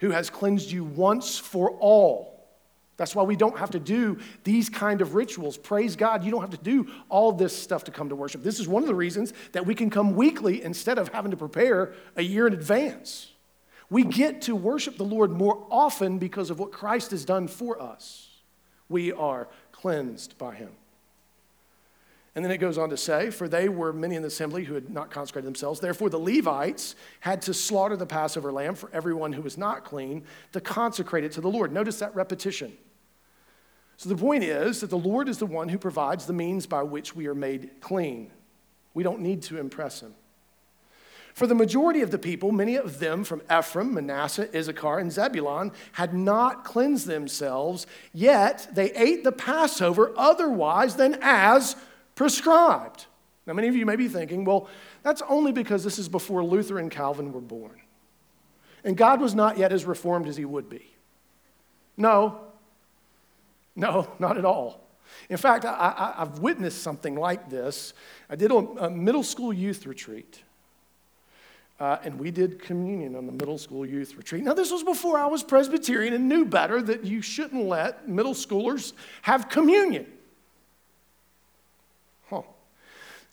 [0.01, 2.49] who has cleansed you once for all.
[2.97, 5.57] That's why we don't have to do these kind of rituals.
[5.57, 8.43] Praise God, you don't have to do all this stuff to come to worship.
[8.43, 11.37] This is one of the reasons that we can come weekly instead of having to
[11.37, 13.31] prepare a year in advance.
[13.89, 17.81] We get to worship the Lord more often because of what Christ has done for
[17.81, 18.29] us.
[18.89, 20.71] We are cleansed by him.
[22.35, 24.75] And then it goes on to say, For they were many in the assembly who
[24.75, 25.81] had not consecrated themselves.
[25.81, 30.25] Therefore, the Levites had to slaughter the Passover lamb for everyone who was not clean
[30.53, 31.73] to consecrate it to the Lord.
[31.73, 32.73] Notice that repetition.
[33.97, 36.83] So the point is that the Lord is the one who provides the means by
[36.83, 38.31] which we are made clean.
[38.95, 40.15] We don't need to impress him.
[41.35, 45.73] For the majority of the people, many of them from Ephraim, Manasseh, Issachar, and Zebulun,
[45.93, 51.77] had not cleansed themselves, yet they ate the Passover otherwise than as
[52.21, 53.07] prescribed.
[53.47, 54.69] Now, many of you may be thinking, well,
[55.03, 57.81] that's only because this is before Luther and Calvin were born.
[58.85, 60.85] And God was not yet as reformed as he would be.
[61.97, 62.43] No,
[63.75, 64.87] no, not at all.
[65.31, 67.95] In fact, I, have witnessed something like this.
[68.29, 70.43] I did a, middle school youth retreat.
[71.81, 74.45] Uh, and we did communion on the middle school youth retreat.
[74.45, 78.35] Now, this was before I was Presbyterian and knew better that you shouldn't let middle
[78.35, 80.07] schoolers have communion.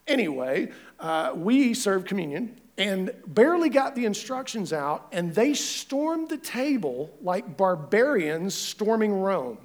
[0.07, 6.37] Anyway, uh, we served communion and barely got the instructions out, and they stormed the
[6.37, 9.57] table like barbarians storming Rome.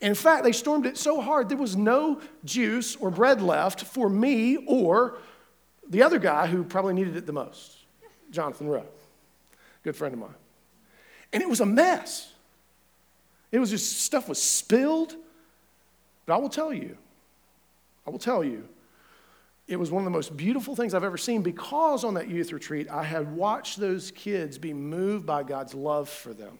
[0.00, 4.08] In fact, they stormed it so hard there was no juice or bread left for
[4.08, 5.18] me or
[5.88, 7.76] the other guy who probably needed it the most,
[8.30, 8.86] Jonathan Rowe,
[9.82, 10.34] good friend of mine.
[11.32, 12.32] And it was a mess.
[13.52, 15.14] It was just stuff was spilled.
[16.24, 16.96] But I will tell you,
[18.06, 18.68] I will tell you,
[19.70, 22.52] it was one of the most beautiful things I've ever seen because on that youth
[22.52, 26.58] retreat, I had watched those kids be moved by God's love for them.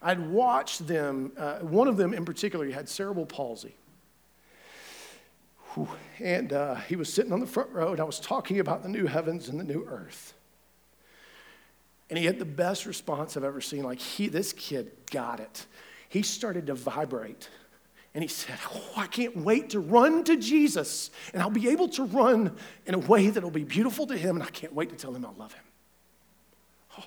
[0.00, 3.74] I'd watched them, uh, one of them in particular, he had cerebral palsy.
[6.20, 8.88] And uh, he was sitting on the front row, and I was talking about the
[8.88, 10.32] new heavens and the new earth.
[12.08, 13.82] And he had the best response I've ever seen.
[13.82, 15.66] Like, he, this kid got it.
[16.08, 17.50] He started to vibrate.
[18.14, 21.10] And he said, Oh, I can't wait to run to Jesus.
[21.32, 24.36] And I'll be able to run in a way that'll be beautiful to him.
[24.36, 25.64] And I can't wait to tell him I love him.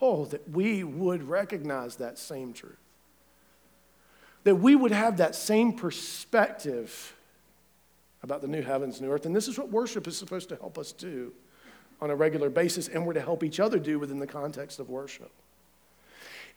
[0.02, 2.78] Oh, that we would recognize that same truth
[4.48, 7.13] that we would have that same perspective
[8.24, 9.26] about the new heavens, new earth.
[9.26, 11.34] And this is what worship is supposed to help us do
[12.00, 14.89] on a regular basis, and we're to help each other do within the context of
[14.89, 15.32] worship.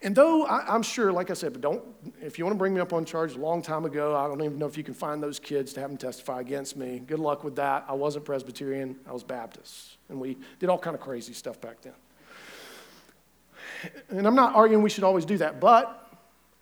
[0.03, 1.83] And though I, am sure, like I said, but don't,
[2.21, 4.41] if you want to bring me up on charge a long time ago, I don't
[4.41, 7.03] even know if you can find those kids to have them testify against me.
[7.05, 7.85] Good luck with that.
[7.87, 9.97] I wasn't Presbyterian, I was Baptist.
[10.09, 11.93] And we did all kind of crazy stuff back then.
[14.09, 16.11] And I'm not arguing we should always do that, but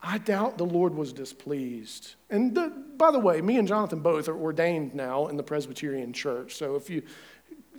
[0.02, 2.16] I doubt the Lord was displeased.
[2.30, 6.12] And the, by the way, me and Jonathan both are ordained now in the Presbyterian
[6.12, 6.56] church.
[6.56, 7.04] So if you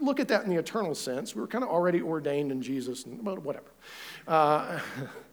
[0.00, 3.04] look at that in the eternal sense, we were kind of already ordained in Jesus,
[3.04, 3.70] and whatever.
[4.26, 4.80] Uh,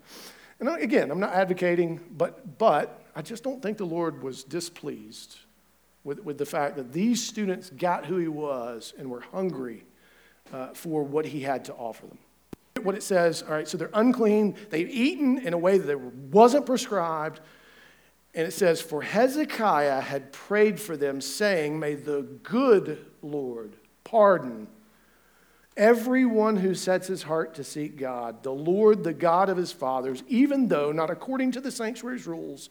[0.59, 5.37] and again, I'm not advocating, but, but I just don't think the Lord was displeased
[6.03, 9.83] with, with the fact that these students got who he was and were hungry
[10.51, 12.17] uh, for what he had to offer them
[12.83, 13.43] what it says.
[13.43, 14.55] All right, so they're unclean.
[14.69, 17.41] They've eaten in a way that wasn't prescribed.
[18.33, 24.67] And it says, For Hezekiah had prayed for them, saying, May the good Lord pardon
[25.77, 30.23] everyone who sets his heart to seek God, the Lord, the God of his fathers,
[30.27, 32.69] even though not according to the sanctuary's rules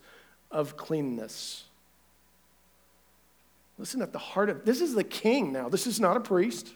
[0.51, 1.64] of cleanness.
[3.79, 5.68] Listen, at the heart of this is the king now.
[5.68, 6.72] This is not a priest.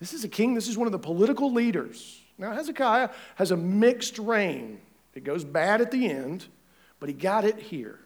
[0.00, 2.20] This is a king, this is one of the political leaders.
[2.36, 4.80] Now, Hezekiah has a mixed reign.
[5.14, 6.46] It goes bad at the end,
[6.98, 7.98] but he got it here.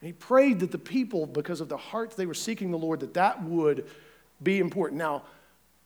[0.00, 3.00] And he prayed that the people, because of the heart they were seeking the Lord,
[3.00, 3.86] that that would
[4.42, 4.98] be important.
[4.98, 5.24] Now,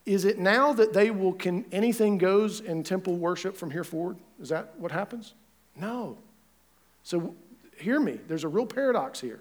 [0.05, 4.17] is it now that they will, can anything goes in temple worship from here forward?
[4.41, 5.35] Is that what happens?
[5.77, 6.19] No.
[7.05, 7.35] So
[7.79, 9.41] hear me, there's a real paradox here.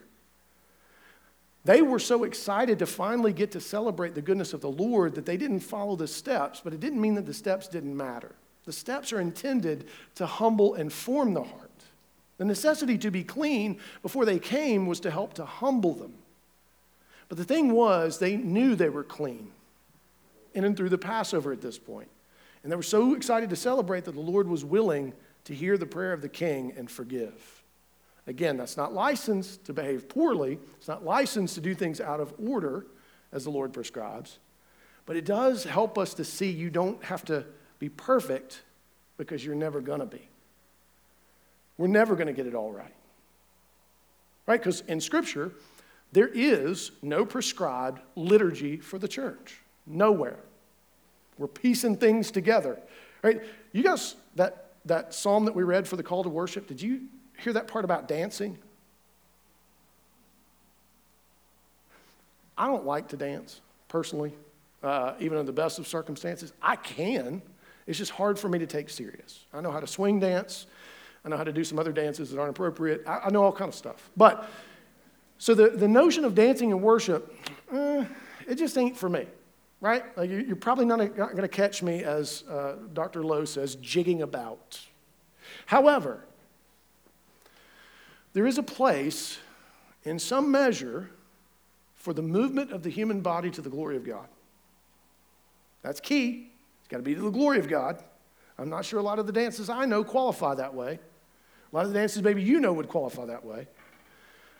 [1.63, 5.25] They were so excited to finally get to celebrate the goodness of the Lord that
[5.25, 8.33] they didn't follow the steps, but it didn't mean that the steps didn't matter.
[8.65, 11.69] The steps are intended to humble and form the heart.
[12.37, 16.13] The necessity to be clean before they came was to help to humble them.
[17.29, 19.51] But the thing was, they knew they were clean
[20.53, 22.09] in and through the Passover at this point.
[22.63, 25.13] And they were so excited to celebrate that the Lord was willing
[25.45, 27.63] to hear the prayer of the king and forgive.
[28.27, 32.33] Again, that's not licensed to behave poorly, it's not licensed to do things out of
[32.37, 32.85] order
[33.31, 34.39] as the Lord prescribes.
[35.05, 37.45] But it does help us to see you don't have to
[37.79, 38.61] be perfect
[39.17, 40.29] because you're never going to be.
[41.77, 42.93] We're never going to get it all right.
[44.45, 44.59] Right?
[44.59, 45.51] Because in Scripture,
[46.11, 49.60] there is no prescribed liturgy for the church.
[49.85, 50.39] Nowhere.
[51.37, 52.79] We're piecing things together.
[53.23, 53.41] Right?
[53.71, 57.01] You guys, that, that psalm that we read for the call to worship, did you
[57.39, 58.57] hear that part about dancing?
[62.57, 64.33] I don't like to dance, personally,
[64.83, 66.53] uh, even in the best of circumstances.
[66.61, 67.41] I can.
[67.87, 69.45] It's just hard for me to take serious.
[69.53, 70.67] I know how to swing dance.
[71.25, 73.03] I know how to do some other dances that aren't appropriate.
[73.07, 74.11] I, I know all kind of stuff.
[74.15, 74.47] But,
[75.39, 77.35] so the, the notion of dancing and worship,
[77.71, 78.05] eh,
[78.47, 79.25] it just ain't for me
[79.81, 80.15] right?
[80.15, 83.23] Like you're probably not, not going to catch me, as uh, Dr.
[83.23, 84.79] Lowe says, jigging about.
[85.65, 86.23] However,
[88.33, 89.39] there is a place,
[90.03, 91.09] in some measure,
[91.95, 94.27] for the movement of the human body to the glory of God.
[95.81, 96.51] That's key.
[96.79, 98.01] It's got to be to the glory of God.
[98.57, 100.99] I'm not sure a lot of the dances I know qualify that way.
[101.71, 103.67] A lot of the dances maybe you know would qualify that way.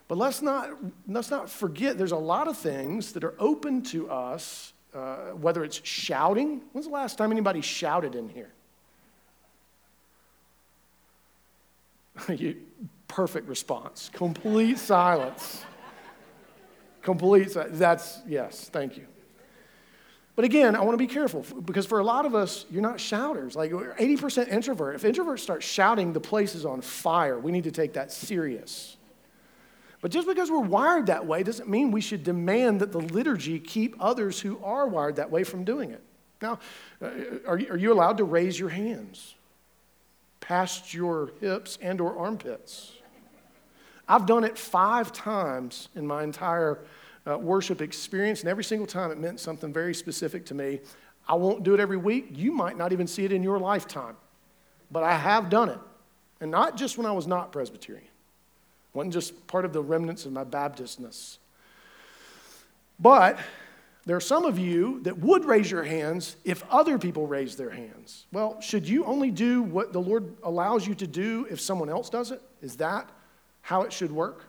[0.07, 0.71] But let's not,
[1.07, 5.63] let's not forget there's a lot of things that are open to us uh, whether
[5.63, 6.61] it's shouting.
[6.73, 8.51] When's the last time anybody shouted in here?
[12.35, 12.57] you,
[13.07, 14.09] perfect response.
[14.13, 15.63] Complete silence.
[17.01, 17.79] Complete silence.
[17.79, 19.05] That's, yes, thank you.
[20.35, 22.99] But again, I want to be careful because for a lot of us, you're not
[22.99, 23.55] shouters.
[23.55, 24.95] Like 80% introvert.
[24.95, 27.37] If introverts start shouting, the place is on fire.
[27.37, 28.97] We need to take that serious.
[30.01, 33.59] But just because we're wired that way doesn't mean we should demand that the liturgy
[33.59, 36.01] keep others who are wired that way from doing it.
[36.41, 36.59] Now,
[37.01, 37.09] uh,
[37.47, 39.35] are you allowed to raise your hands
[40.39, 42.93] past your hips and or armpits?
[44.07, 46.79] I've done it five times in my entire
[47.27, 50.79] uh, worship experience, and every single time it meant something very specific to me.
[51.29, 52.29] I won't do it every week.
[52.31, 54.17] You might not even see it in your lifetime,
[54.89, 55.77] but I have done it.
[56.41, 58.10] And not just when I was not Presbyterian
[58.93, 61.37] wasn't just part of the remnants of my Baptistness.
[62.99, 63.39] But
[64.05, 67.69] there are some of you that would raise your hands if other people raise their
[67.69, 68.25] hands.
[68.31, 72.09] Well, should you only do what the Lord allows you to do if someone else
[72.09, 72.41] does it?
[72.61, 73.09] Is that
[73.61, 74.45] how it should work?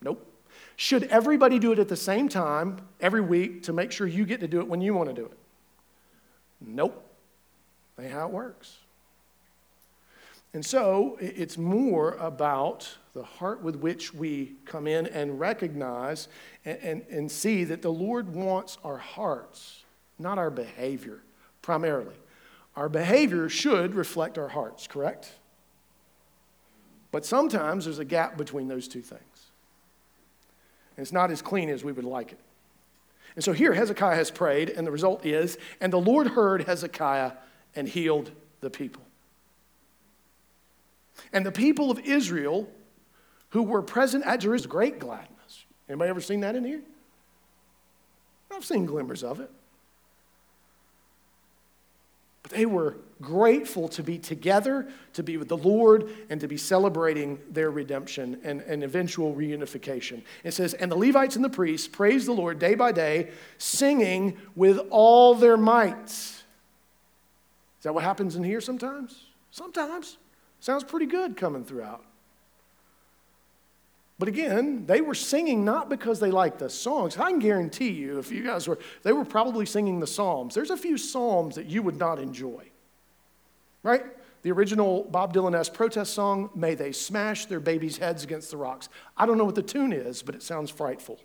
[0.00, 0.26] Nope.
[0.76, 4.40] Should everybody do it at the same time every week to make sure you get
[4.40, 5.38] to do it when you want to do it?
[6.60, 7.04] Nope.
[8.00, 8.78] Ain't how it works.
[10.54, 16.28] And so it's more about the heart with which we come in and recognize
[16.64, 19.84] and, and, and, see that the Lord wants our hearts,
[20.18, 21.22] not our behavior,
[21.62, 22.14] primarily.
[22.76, 25.32] Our behavior should reflect our hearts, correct?
[27.10, 29.22] But sometimes there's a gap between those two things.
[30.96, 32.40] And it's not as clean as we would like it.
[33.34, 37.32] And so here Hezekiah has prayed, and the result is, and the Lord heard Hezekiah
[37.74, 38.30] and healed
[38.60, 39.02] the people.
[41.32, 42.68] And the people of Israel
[43.50, 45.64] who were present at Jerusalem, great gladness.
[45.88, 46.82] Anybody ever seen that in here?
[48.50, 49.50] I've seen glimmers of it.
[52.42, 56.56] But they were grateful to be together, to be with the Lord, and to be
[56.56, 60.22] celebrating their redemption and, and eventual reunification.
[60.42, 64.36] It says, And the Levites and the priests praised the Lord day by day, singing
[64.56, 66.10] with all their might.
[66.10, 66.42] Is
[67.82, 69.24] that what happens in here sometimes?
[69.50, 70.16] Sometimes.
[70.62, 72.04] Sounds pretty good coming throughout.
[74.16, 77.18] But again, they were singing not because they liked the songs.
[77.18, 80.54] I can guarantee you, if you guys were, they were probably singing the Psalms.
[80.54, 82.70] There's a few Psalms that you would not enjoy,
[83.82, 84.04] right?
[84.42, 88.56] The original Bob Dylan esque protest song, May They Smash Their Babies' Heads Against the
[88.56, 88.88] Rocks.
[89.16, 91.18] I don't know what the tune is, but it sounds frightful.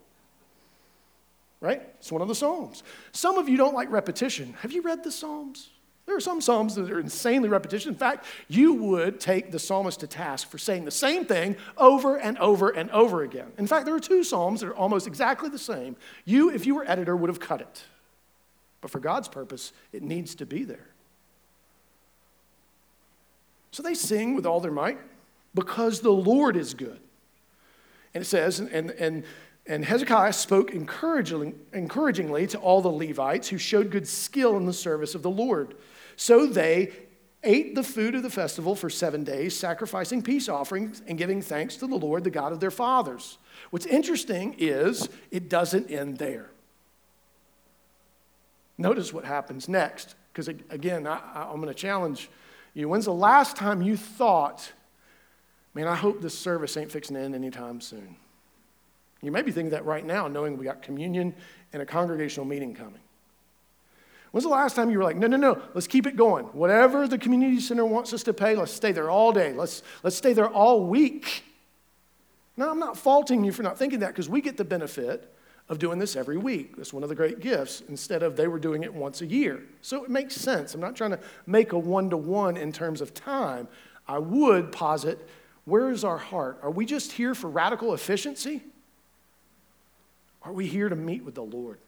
[1.61, 1.83] Right?
[1.99, 2.81] It's one of the Psalms.
[3.11, 4.53] Some of you don't like repetition.
[4.61, 5.69] Have you read the Psalms?
[6.07, 7.89] There are some Psalms that are insanely repetition.
[7.89, 12.15] In fact, you would take the psalmist to task for saying the same thing over
[12.15, 13.51] and over and over again.
[13.57, 15.97] In fact, there are two Psalms that are almost exactly the same.
[16.23, 17.83] You, if you were editor, would have cut it.
[18.79, 20.87] But for God's purpose, it needs to be there.
[23.71, 24.99] So they sing with all their might
[25.53, 27.01] because the Lord is good.
[28.13, 29.25] And it says, and, and,
[29.65, 34.73] and Hezekiah spoke encouragingly, encouragingly to all the Levites who showed good skill in the
[34.73, 35.75] service of the Lord.
[36.17, 36.91] So they
[37.43, 41.77] ate the food of the festival for seven days, sacrificing peace offerings and giving thanks
[41.77, 43.37] to the Lord, the God of their fathers.
[43.69, 46.49] What's interesting is it doesn't end there.
[48.77, 52.29] Notice what happens next, because again, I, am going to challenge
[52.73, 52.89] you.
[52.89, 54.71] When's the last time you thought,
[55.73, 58.15] man, I hope this service ain't fixing to end anytime soon?
[59.21, 61.35] You may be thinking that right now, knowing we got communion
[61.73, 63.01] and a congregational meeting coming.
[64.37, 66.45] When's the last time you were like, no, no, no, let's keep it going.
[66.45, 69.51] Whatever the community center wants us to pay, let's stay there all day.
[69.51, 71.43] Let's, let's stay there all week.
[72.55, 75.33] Now, I'm not faulting you for not thinking that because we get the benefit
[75.69, 76.77] of doing this every week.
[76.77, 79.63] That's one of the great gifts instead of they were doing it once a year.
[79.81, 80.75] So it makes sense.
[80.75, 83.67] I'm not trying to make a one to one in terms of time.
[84.07, 85.27] I would posit
[85.65, 86.59] where is our heart?
[86.61, 88.61] Are we just here for radical efficiency?
[90.43, 91.79] Are we here to meet with the Lord?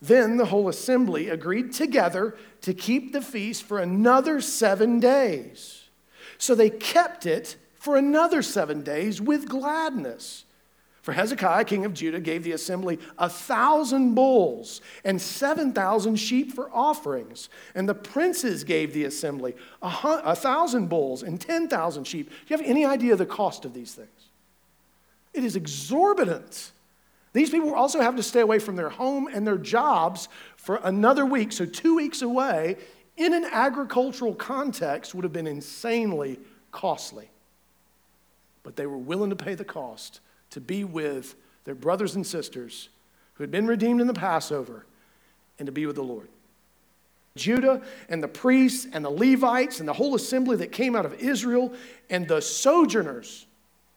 [0.00, 5.88] Then the whole assembly agreed together to keep the feast for another seven days.
[6.38, 10.44] So they kept it for another seven days with gladness.
[11.02, 16.52] For Hezekiah, king of Judah, gave the assembly a thousand bulls and seven thousand sheep
[16.52, 17.48] for offerings.
[17.74, 22.28] And the princes gave the assembly a, thousand bulls and ten thousand sheep.
[22.28, 24.08] Do you have any idea of the cost of these things?
[25.32, 26.72] It is exorbitant.
[27.38, 31.24] These people also have to stay away from their home and their jobs for another
[31.24, 31.52] week.
[31.52, 32.78] So, two weeks away
[33.16, 36.40] in an agricultural context would have been insanely
[36.72, 37.30] costly.
[38.64, 40.18] But they were willing to pay the cost
[40.50, 42.88] to be with their brothers and sisters
[43.34, 44.84] who had been redeemed in the Passover
[45.60, 46.26] and to be with the Lord.
[47.36, 51.14] Judah and the priests and the Levites and the whole assembly that came out of
[51.14, 51.72] Israel
[52.10, 53.46] and the sojourners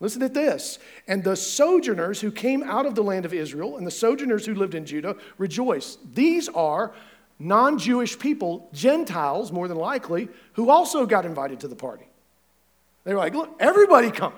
[0.01, 0.79] Listen at this.
[1.07, 4.55] And the sojourners who came out of the land of Israel and the sojourners who
[4.55, 5.99] lived in Judah rejoiced.
[6.13, 6.91] These are
[7.39, 12.05] non Jewish people, Gentiles more than likely, who also got invited to the party.
[13.03, 14.33] They were like, look, everybody come.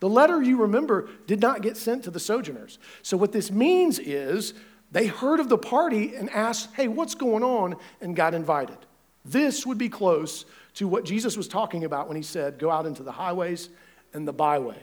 [0.00, 2.78] The letter you remember did not get sent to the sojourners.
[3.02, 4.54] So, what this means is
[4.90, 7.76] they heard of the party and asked, hey, what's going on?
[8.00, 8.76] and got invited.
[9.24, 10.44] This would be close
[10.74, 13.70] to what Jesus was talking about when he said, go out into the highways
[14.12, 14.76] and the byways.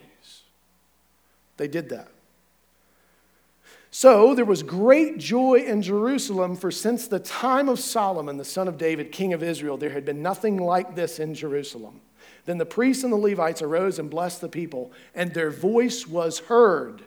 [1.58, 2.10] They did that.
[3.92, 8.68] So there was great joy in Jerusalem, for since the time of Solomon, the son
[8.68, 12.02] of David, king of Israel, there had been nothing like this in Jerusalem.
[12.46, 16.40] Then the priests and the Levites arose and blessed the people, and their voice was
[16.40, 17.04] heard,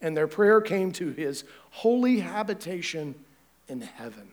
[0.00, 3.14] and their prayer came to his holy habitation
[3.68, 4.32] in heaven.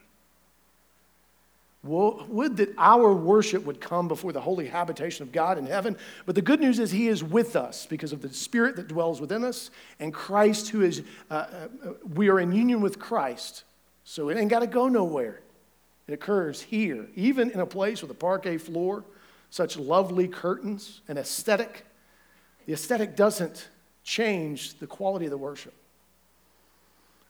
[1.83, 5.97] Would that our worship would come before the holy habitation of God in heaven.
[6.27, 9.19] But the good news is, He is with us because of the Spirit that dwells
[9.19, 11.01] within us and Christ, who is,
[11.31, 11.67] uh, uh,
[12.13, 13.63] we are in union with Christ.
[14.03, 15.41] So it ain't got to go nowhere.
[16.07, 19.03] It occurs here, even in a place with a parquet floor,
[19.49, 21.85] such lovely curtains, and aesthetic.
[22.67, 23.69] The aesthetic doesn't
[24.03, 25.73] change the quality of the worship.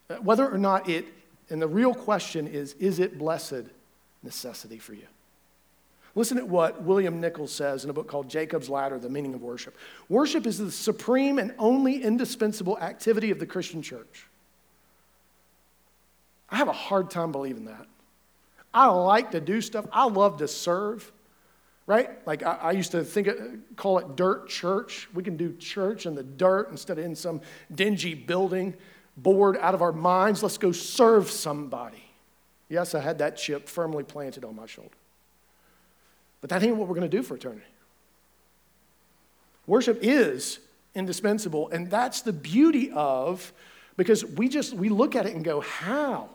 [0.10, 1.06] Uh, whether or not it,
[1.50, 3.64] and the real question is, is it blessed?
[4.24, 5.08] Necessity for you.
[6.14, 9.42] Listen to what William Nicholls says in a book called Jacob's Ladder The Meaning of
[9.42, 9.78] Worship.
[10.10, 14.28] Worship is the supreme and only indispensable activity of the Christian church.
[16.50, 17.88] I have a hard time believing that.
[18.74, 21.10] I like to do stuff, I love to serve,
[21.88, 22.26] right?
[22.28, 23.30] Like I, I used to think,
[23.78, 25.08] call it dirt church.
[25.14, 27.42] We can do church in the dirt instead of in some
[27.74, 28.74] dingy building,
[29.16, 30.44] bored out of our minds.
[30.44, 32.01] Let's go serve somebody.
[32.72, 34.96] Yes, I had that chip firmly planted on my shoulder.
[36.40, 37.66] But that ain't what we're going to do for eternity.
[39.68, 40.60] Worship is
[40.96, 43.52] indispensable, and that's the beauty of
[43.98, 46.30] because we just we look at it and go, how?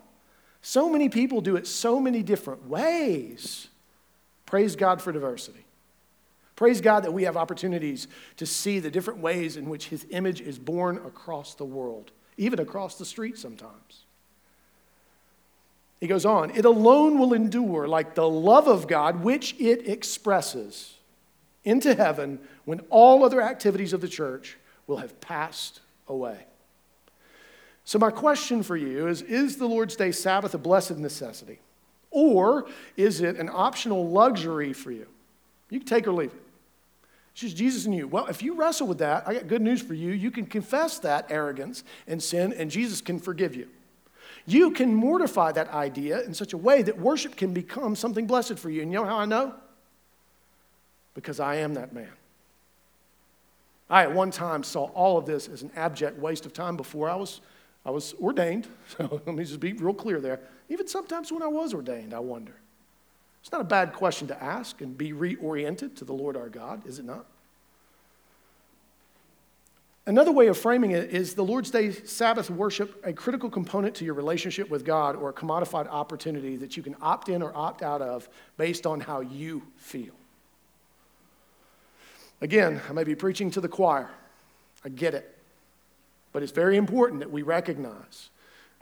[0.60, 3.68] So many people do it so many different ways.
[4.44, 5.64] Praise God for diversity.
[6.54, 10.42] Praise God that we have opportunities to see the different ways in which His image
[10.42, 14.05] is born across the world, even across the street sometimes.
[16.00, 20.94] He goes on, it alone will endure like the love of God, which it expresses
[21.64, 26.44] into heaven when all other activities of the church will have passed away.
[27.84, 31.60] So, my question for you is Is the Lord's Day Sabbath a blessed necessity?
[32.10, 32.66] Or
[32.96, 35.06] is it an optional luxury for you?
[35.70, 36.42] You can take or leave it.
[37.32, 38.08] It's just Jesus and you.
[38.08, 40.12] Well, if you wrestle with that, I got good news for you.
[40.12, 43.68] You can confess that arrogance and sin, and Jesus can forgive you.
[44.46, 48.58] You can mortify that idea in such a way that worship can become something blessed
[48.58, 48.82] for you.
[48.82, 49.54] And you know how I know?
[51.14, 52.12] Because I am that man.
[53.90, 57.08] I at one time saw all of this as an abject waste of time before
[57.08, 57.40] I was,
[57.84, 58.68] I was ordained.
[58.96, 60.40] So let me just be real clear there.
[60.68, 62.54] Even sometimes when I was ordained, I wonder.
[63.42, 66.86] It's not a bad question to ask and be reoriented to the Lord our God,
[66.86, 67.26] is it not?
[70.08, 74.04] Another way of framing it is the Lord's Day Sabbath worship a critical component to
[74.04, 77.82] your relationship with God or a commodified opportunity that you can opt in or opt
[77.82, 80.14] out of based on how you feel.
[82.40, 84.08] Again, I may be preaching to the choir.
[84.84, 85.36] I get it.
[86.32, 88.30] But it's very important that we recognize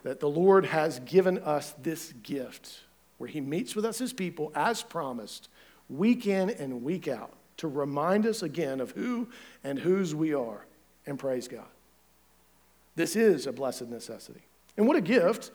[0.03, 2.81] that the Lord has given us this gift
[3.17, 5.49] where He meets with us as people, as promised,
[5.89, 9.29] week in and week out, to remind us again of who
[9.63, 10.67] and whose we are.
[11.07, 11.67] And praise God.
[12.97, 14.43] This is a blessed necessity.
[14.77, 15.51] And what a gift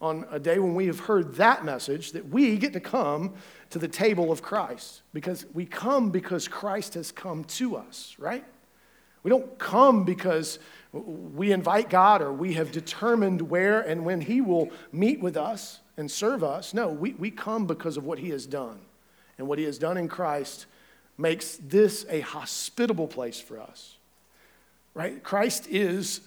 [0.00, 3.34] on a day when we have heard that message that we get to come
[3.70, 8.44] to the table of Christ because we come because Christ has come to us, right?
[9.22, 10.58] We don't come because
[10.92, 15.80] we invite God or we have determined where and when He will meet with us
[15.96, 16.74] and serve us.
[16.74, 18.80] No, we, we come because of what he has done.
[19.38, 20.66] And what he has done in Christ
[21.18, 23.96] makes this a hospitable place for us.
[24.94, 25.22] Right?
[25.22, 26.20] Christ is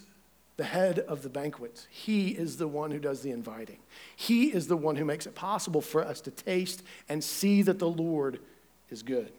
[0.58, 1.86] the head of the banquet.
[1.88, 3.78] He is the one who does the inviting.
[4.16, 7.78] He is the one who makes it possible for us to taste and see that
[7.78, 8.40] the Lord
[8.90, 9.32] is good.